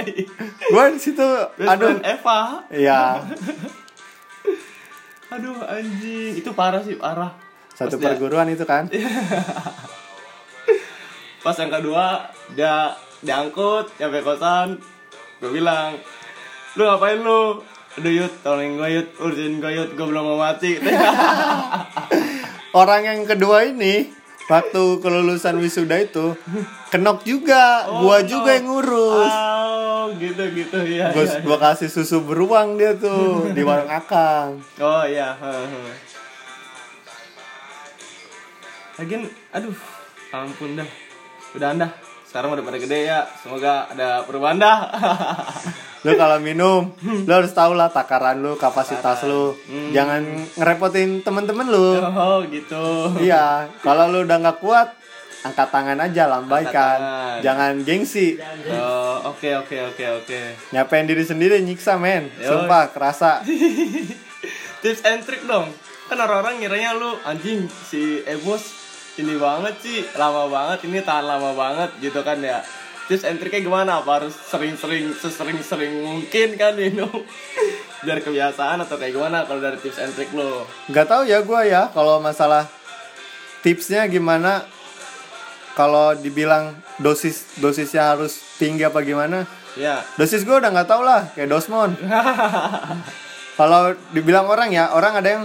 Gue 0.74 0.84
di 0.92 1.00
situ 1.00 1.24
aduh. 1.58 1.96
Eva. 2.00 2.60
Iya. 2.68 3.24
Aduh 5.32 5.58
anjing. 5.64 6.38
Itu 6.38 6.52
parah 6.52 6.84
sih 6.84 7.00
parah. 7.00 7.32
Satu 7.74 7.96
Pas 7.96 8.00
dia- 8.00 8.08
perguruan 8.14 8.52
itu 8.52 8.68
kan? 8.68 8.86
Pas 11.40 11.56
yang 11.58 11.72
kedua 11.72 12.24
dia 12.54 12.94
diangkut 13.20 13.96
nyampe 13.98 14.20
kosan 14.22 14.76
gue 15.44 15.52
bilang 15.52 16.00
lu 16.74 16.88
ngapain 16.88 17.20
lu 17.20 17.60
Aduh 17.94 18.10
Yud, 18.10 18.34
tolongin 18.42 18.74
gue 18.74 18.90
Yud, 18.90 19.08
urusin 19.22 19.62
gue 19.62 19.70
Yud, 19.70 19.94
gue 19.94 20.02
belum 20.02 20.24
mau 20.24 20.40
mati 20.40 20.82
orang 22.82 23.06
yang 23.06 23.22
kedua 23.22 23.68
ini 23.68 24.10
waktu 24.44 24.98
kelulusan 24.98 25.62
wisuda 25.62 26.02
itu 26.02 26.34
kenok 26.90 27.22
juga 27.22 27.86
Oh, 27.86 28.02
gua 28.02 28.26
juga 28.26 28.58
yang 28.58 28.66
ngurus 28.66 29.30
Oh, 29.30 30.10
gitu 30.18 30.42
gitu 30.52 30.78
ya. 30.84 31.14
gua, 31.14 31.22
iya, 31.22 31.38
gua 31.40 31.58
kasih 31.62 31.88
susu 31.88 32.26
beruang 32.26 32.76
dia 32.76 32.92
tuh 32.92 33.54
di 33.54 33.64
warung 33.64 33.88
akang. 34.04 34.60
Oh 34.76 35.06
iya. 35.08 35.32
Lagian, 39.00 39.24
aduh, 39.50 39.72
ampun 40.30 40.76
dah. 40.76 40.90
Udah 41.56 41.72
anda. 41.72 41.88
Sekarang 42.34 42.50
udah 42.50 42.66
pada 42.66 42.82
gede 42.82 43.06
ya. 43.06 43.30
Semoga 43.38 43.86
ada 43.86 44.26
perubahan 44.26 44.58
dah. 44.58 44.90
lu 46.04 46.18
kalau 46.18 46.36
minum 46.36 46.92
lu 47.00 47.32
harus 47.32 47.56
tahu 47.56 47.80
lah 47.80 47.88
takaran 47.88 48.44
lu 48.44 48.60
kapasitas 48.60 49.24
lu 49.24 49.56
Hmm. 49.64 49.96
jangan 49.96 50.20
ngerepotin 50.60 51.24
temen-temen 51.24 51.64
lu 51.64 51.96
oh 51.96 52.44
gitu. 52.44 53.08
iya 53.24 53.72
kalau 53.80 54.12
lu 54.12 54.28
udah 54.28 54.36
nggak 54.36 54.60
kuat 54.60 54.92
angkat 55.44 55.64
tangan 55.72 56.04
aja 56.04 56.28
lambaikan 56.28 57.00
tangan. 57.00 57.38
jangan 57.40 57.74
gengsi 57.88 58.36
oke 59.24 59.50
oke 59.64 59.78
oke 59.96 60.06
oke. 60.20 60.40
nyapain 60.76 61.08
diri 61.08 61.24
sendiri 61.24 61.64
nyiksa 61.64 61.96
men 61.96 62.28
Yo. 62.36 62.52
sumpah 62.52 62.92
kerasa 62.92 63.40
Tips 64.84 65.08
and 65.08 65.24
trick 65.24 65.48
dong. 65.48 65.72
Kan 66.12 66.20
orang-orang 66.20 66.60
ngiranya 66.60 67.00
lu 67.00 67.16
anjing 67.24 67.64
si 67.88 68.20
Ebos 68.28 68.83
ini 69.16 69.38
banget 69.38 69.76
sih, 69.78 70.02
lama 70.14 70.48
banget 70.48 70.86
ini 70.86 71.00
tahan 71.00 71.24
lama 71.24 71.54
banget 71.54 71.90
gitu 72.00 72.22
kan 72.22 72.40
ya. 72.40 72.60
Tips 73.04 73.24
and 73.24 73.36
tricknya 73.36 73.62
gimana? 73.62 74.00
Apa 74.00 74.18
harus 74.18 74.34
sering-sering 74.34 75.12
sesering-sering 75.12 75.92
mungkin 76.00 76.56
kan 76.56 76.72
minum 76.74 77.12
biar 78.06 78.20
kebiasaan 78.20 78.80
atau 78.80 78.96
kayak 78.96 79.12
gimana 79.12 79.44
kalau 79.44 79.60
dari 79.60 79.76
tips 79.78 79.96
and 79.98 80.12
trick 80.12 80.32
lo? 80.32 80.64
nggak 80.88 81.08
tahu 81.08 81.24
ya 81.24 81.40
gua 81.40 81.64
ya 81.64 81.88
kalau 81.90 82.20
masalah 82.20 82.68
tipsnya 83.60 84.08
gimana 84.08 84.64
kalau 85.74 86.12
dibilang 86.14 86.76
dosis 87.00 87.48
dosisnya 87.58 88.12
harus 88.12 88.40
tinggi 88.56 88.84
apa 88.84 89.00
gimana 89.02 89.48
Ya. 89.74 90.04
dosis 90.16 90.44
gua 90.44 90.60
udah 90.60 90.70
nggak 90.70 90.86
tahu 90.86 91.02
lah 91.02 91.32
kayak 91.32 91.48
dosmon 91.48 91.96
kalau 93.60 93.96
dibilang 94.12 94.46
orang 94.46 94.70
ya 94.70 94.92
orang 94.92 95.14
ada 95.16 95.30
yang 95.30 95.44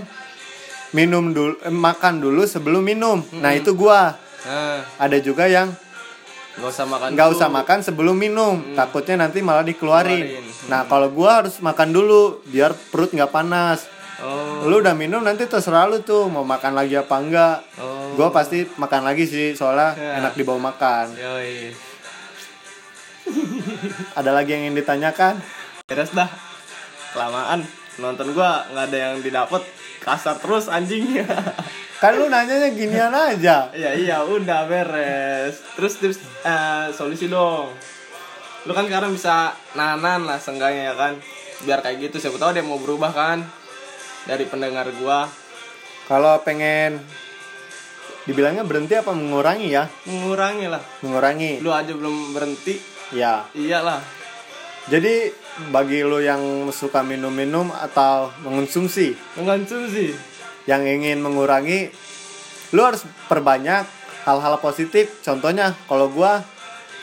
minum 0.90 1.31
dulu 1.31 1.55
eh, 1.59 1.70
makan 1.70 2.18
dulu 2.18 2.42
sebelum 2.42 2.81
minum 2.81 3.20
nah 3.35 3.53
itu 3.53 3.72
gua 3.72 4.16
Nah, 4.38 4.81
ada 4.96 5.18
juga 5.18 5.44
yang 5.44 5.74
nggak 6.57 6.70
usah 6.70 6.87
makan. 6.87 7.09
nggak 7.11 7.29
usah 7.29 7.48
makan 7.48 7.79
sebelum 7.83 8.14
minum 8.14 8.55
takutnya 8.72 9.18
nanti 9.20 9.38
malah 9.38 9.61
dikeluarin 9.62 10.24
Keluarin. 10.24 10.66
nah 10.66 10.83
kalau 10.85 11.11
gua 11.11 11.42
harus 11.42 11.59
makan 11.59 11.90
dulu 11.90 12.40
biar 12.44 12.72
perut 12.88 13.11
nggak 13.11 13.29
panas 13.29 13.85
Oh. 14.18 14.66
lu 14.66 14.83
udah 14.83 14.94
minum 14.94 15.22
nanti 15.22 15.46
terserah 15.46 15.87
lu 15.87 16.03
tuh 16.03 16.27
mau 16.27 16.42
makan 16.42 16.74
lagi 16.74 16.94
apa 16.94 17.14
enggak 17.16 17.57
Oh. 17.77 18.14
gua 18.14 18.31
pasti 18.31 18.66
makan 18.74 19.03
lagi 19.05 19.22
sih 19.24 19.55
soalnya 19.55 19.94
Ya. 19.94 20.18
enak 20.18 20.35
dibawa 20.35 20.59
makan 20.64 21.14
Yoi. 21.14 21.70
ada 24.18 24.31
lagi 24.33 24.51
yang 24.51 24.62
ingin 24.64 24.77
ditanyakan 24.77 25.38
Beres 25.85 26.11
dah. 26.11 26.29
Kelamaan 27.11 27.62
nonton 27.96 28.31
gua 28.33 28.66
nggak 28.68 28.85
ada 28.87 28.98
yang 28.98 29.14
didapat 29.18 29.62
kasar 30.09 30.37
terus 30.40 30.66
anjing. 30.66 31.21
kan 32.03 32.14
lu 32.14 32.31
nanyanya 32.31 32.71
ginian 32.71 33.11
aja 33.11 33.68
Iya 33.71 33.90
iya 33.94 34.16
udah 34.23 34.64
beres. 34.64 35.61
Terus 35.75 35.92
tips 35.99 36.18
eh, 36.42 36.87
solusi 36.90 37.27
dong. 37.27 37.68
Lu 38.64 38.73
kan 38.73 38.87
sekarang 38.87 39.12
bisa 39.12 39.53
nanan 39.73 40.25
lah 40.25 40.40
seenggaknya 40.40 40.90
ya 40.90 40.94
kan. 40.94 41.12
Biar 41.62 41.79
kayak 41.79 42.09
gitu 42.09 42.16
siapa 42.18 42.37
tahu 42.37 42.55
dia 42.55 42.62
mau 42.62 42.79
berubah 42.79 43.11
kan. 43.11 43.44
Dari 44.25 44.44
pendengar 44.44 44.88
gua 44.97 45.29
kalau 46.05 46.40
pengen 46.40 47.05
dibilangnya 48.25 48.64
berhenti 48.64 48.97
apa 48.97 49.12
mengurangi 49.12 49.68
ya 49.68 49.85
mengurangi 50.05 50.68
lah. 50.68 50.81
mengurangi 51.01 51.61
Lu 51.61 51.68
aja 51.68 51.92
belum 51.92 52.33
berhenti. 52.33 52.77
ya 53.09 53.44
Iyalah. 53.53 54.01
jadi 54.88 55.33
bagi 55.75 56.07
lu 56.07 56.23
yang 56.23 56.71
suka 56.71 57.03
minum-minum 57.03 57.68
atau 57.75 58.31
mengonsumsi? 58.47 59.14
Mengonsumsi. 59.35 60.14
yang 60.68 60.85
ingin 60.85 61.25
mengurangi 61.25 61.88
lu 62.77 62.85
harus 62.85 63.01
perbanyak 63.25 63.88
hal-hal 64.29 64.61
positif. 64.61 65.25
Contohnya 65.25 65.73
kalau 65.88 66.12
gua 66.12 66.44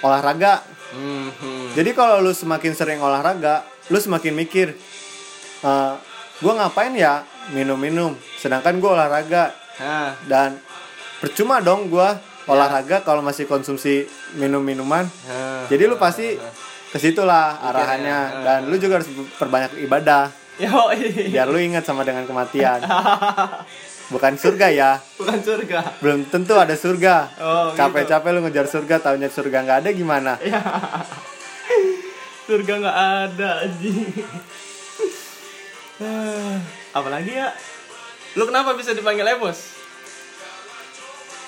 olahraga. 0.06 0.62
Hmm, 0.94 1.34
hmm. 1.34 1.74
jadi 1.74 1.98
kalau 1.98 2.22
lu 2.22 2.30
semakin 2.30 2.78
sering 2.78 3.02
olahraga 3.02 3.66
lu 3.90 3.98
semakin 3.98 4.38
mikir 4.38 4.78
"Eh, 5.66 5.94
gua 6.46 6.54
ngapain 6.62 6.94
ya 6.94 7.26
minum-minum? 7.58 8.14
Sedangkan 8.38 8.78
gua 8.78 9.02
olahraga. 9.02 9.50
Nah, 9.82 10.14
dan 10.30 10.62
percuma 11.18 11.58
dong 11.58 11.90
gua 11.90 12.22
olahraga 12.46 13.02
kalau 13.02 13.26
masih 13.26 13.50
konsumsi 13.50 14.06
minum-minuman. 14.38 15.10
Nah. 15.26 15.66
jadi 15.66 15.90
lu 15.90 15.98
pasti 15.98 16.38
ke 16.96 17.00
situlah 17.02 17.60
arahannya 17.60 18.18
Mikirnya, 18.24 18.44
dan 18.46 18.60
lu 18.66 18.76
juga 18.78 18.94
harus 18.98 19.10
perbanyak 19.36 19.84
ibadah 19.84 20.32
biar 21.28 21.44
lu 21.46 21.60
ingat 21.60 21.84
sama 21.84 22.02
dengan 22.02 22.24
kematian 22.24 22.80
bukan 24.14 24.34
surga 24.34 24.68
ya 24.70 24.92
Bukan 25.14 25.36
surga. 25.38 26.00
belum 26.00 26.24
tentu 26.26 26.56
ada 26.56 26.72
surga 26.72 27.28
Oh, 27.36 27.68
gitu. 27.70 27.84
capek-capek 27.84 28.30
lu 28.32 28.40
ngejar 28.42 28.64
surga 28.66 28.96
tahunya 29.02 29.28
surga 29.28 29.58
nggak 29.62 29.78
ada 29.82 29.90
gimana 29.92 30.32
Ya. 30.40 30.62
Surga 32.46 32.74
nggak 32.78 32.98
ada 33.26 33.50
anjing. 33.62 34.06
Eh, 35.96 36.56
Apalagi 36.92 37.32
ya? 37.34 37.50
Lu 38.34 38.44
kenapa 38.44 38.72
bisa 38.74 38.92
dipanggil 38.92 39.24
Ebos? 39.26 39.74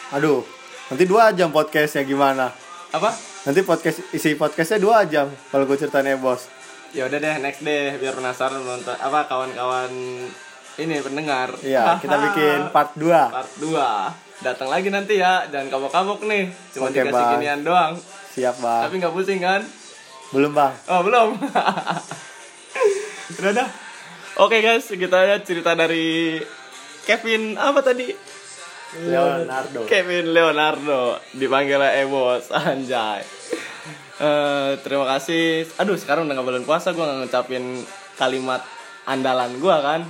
aduh 0.07 0.39
nanti 0.87 1.03
dua 1.03 1.31
jam 1.31 1.51
podcastnya 1.51 2.01
gimana 2.01 2.47
Apa? 2.89 3.11
Nanti 3.47 3.63
podcast 3.63 4.03
isi 4.11 4.35
podcastnya 4.35 4.75
dua 4.77 5.07
jam 5.07 5.31
kalau 5.47 5.63
gue 5.63 5.77
ceritanya 5.77 6.19
bos 6.19 6.51
Ya 6.89 7.03
udah 7.03 7.19
deh, 7.19 7.35
next 7.39 7.61
deh 7.61 7.95
biar 7.95 8.15
penasaran 8.15 8.63
nonton 8.63 8.95
apa 8.95 9.27
kawan-kawan 9.27 9.91
ini 10.77 10.95
pendengar. 10.99 11.51
iya 11.59 11.99
kita 11.99 12.15
bikin 12.15 12.71
part 12.71 12.95
2 12.95 13.11
part 13.11 13.51
2. 13.59 13.75
Datang 14.39 14.69
lagi 14.69 14.87
nanti 14.87 15.17
ya, 15.17 15.49
jangan 15.49 15.67
kabok-kabok 15.67 16.23
nih. 16.23 16.47
Cuma 16.69 16.87
Oke, 16.87 17.01
dikasih 17.01 17.11
Bang. 17.11 17.31
ginian 17.35 17.61
doang. 17.63 17.93
siap 18.31 18.55
bang 18.55 18.81
Tapi 18.85 18.93
nggak 18.99 19.13
pusing 19.13 19.41
kan? 19.41 19.61
belum 20.29 20.51
bang 20.53 20.73
Oh 20.87 21.01
belum. 21.03 21.29
Udah 23.37 23.51
dah. 23.53 23.69
Oke 24.37 24.61
guys, 24.61 24.87
kita 24.87 25.17
ya 25.23 25.41
cerita 25.41 25.73
dari 25.73 26.39
Kevin 27.03 27.57
apa 27.57 27.83
tadi? 27.83 28.15
Leonardo 28.95 29.83
Kevin 29.83 30.31
Leonardo 30.31 31.19
dipanggil 31.35 31.81
Ebos 32.07 32.47
anjay. 32.55 33.19
Eh, 34.17 34.71
terima 34.81 35.05
kasih. 35.05 35.67
Aduh 35.77 35.99
sekarang 35.99 36.25
udah 36.25 36.41
bulan 36.41 36.63
puasa 36.63 36.95
gue 36.95 37.03
nggak 37.03 37.27
ngucapin 37.27 37.83
kalimat 38.15 38.63
andalan 39.05 39.59
gue 39.59 39.75
kan. 39.83 40.01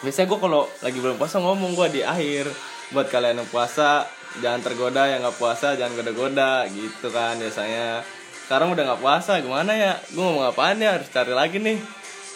Biasanya 0.00 0.26
gue 0.30 0.38
kalau 0.40 0.62
lagi 0.80 0.98
bulan 1.02 1.18
puasa 1.20 1.36
ngomong 1.42 1.76
gue 1.76 2.00
di 2.00 2.02
akhir 2.06 2.48
buat 2.94 3.12
kalian 3.12 3.44
yang 3.44 3.50
puasa 3.50 4.08
jangan 4.38 4.62
tergoda 4.62 5.10
yang 5.10 5.26
nggak 5.26 5.36
puasa 5.36 5.74
jangan 5.74 5.98
goda-goda 6.00 6.64
gitu 6.70 7.10
kan 7.12 7.36
biasanya. 7.36 8.06
Sekarang 8.46 8.72
udah 8.72 8.82
nggak 8.94 9.02
puasa 9.02 9.42
gimana 9.42 9.74
ya? 9.76 9.92
Gue 10.14 10.22
ngomong 10.22 10.46
apaan 10.48 10.80
ya 10.80 10.96
harus 10.96 11.10
cari 11.10 11.34
lagi 11.34 11.60
nih. 11.60 11.76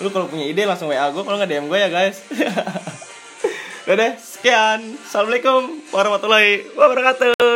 Lu 0.03 0.11
kalau 0.11 0.27
punya 0.27 0.51
ide 0.51 0.67
langsung 0.67 0.91
WA 0.91 1.09
gue 1.15 1.23
kalau 1.23 1.39
nggak 1.41 1.49
DM 1.49 1.67
gue 1.71 1.79
ya 1.79 1.89
guys. 1.89 2.21
Udah 3.85 4.01
deh, 4.01 4.17
sekian. 4.17 4.97
Assalamualaikum 5.05 5.77
warahmatullahi 5.93 6.73
wabarakatuh. 6.73 7.54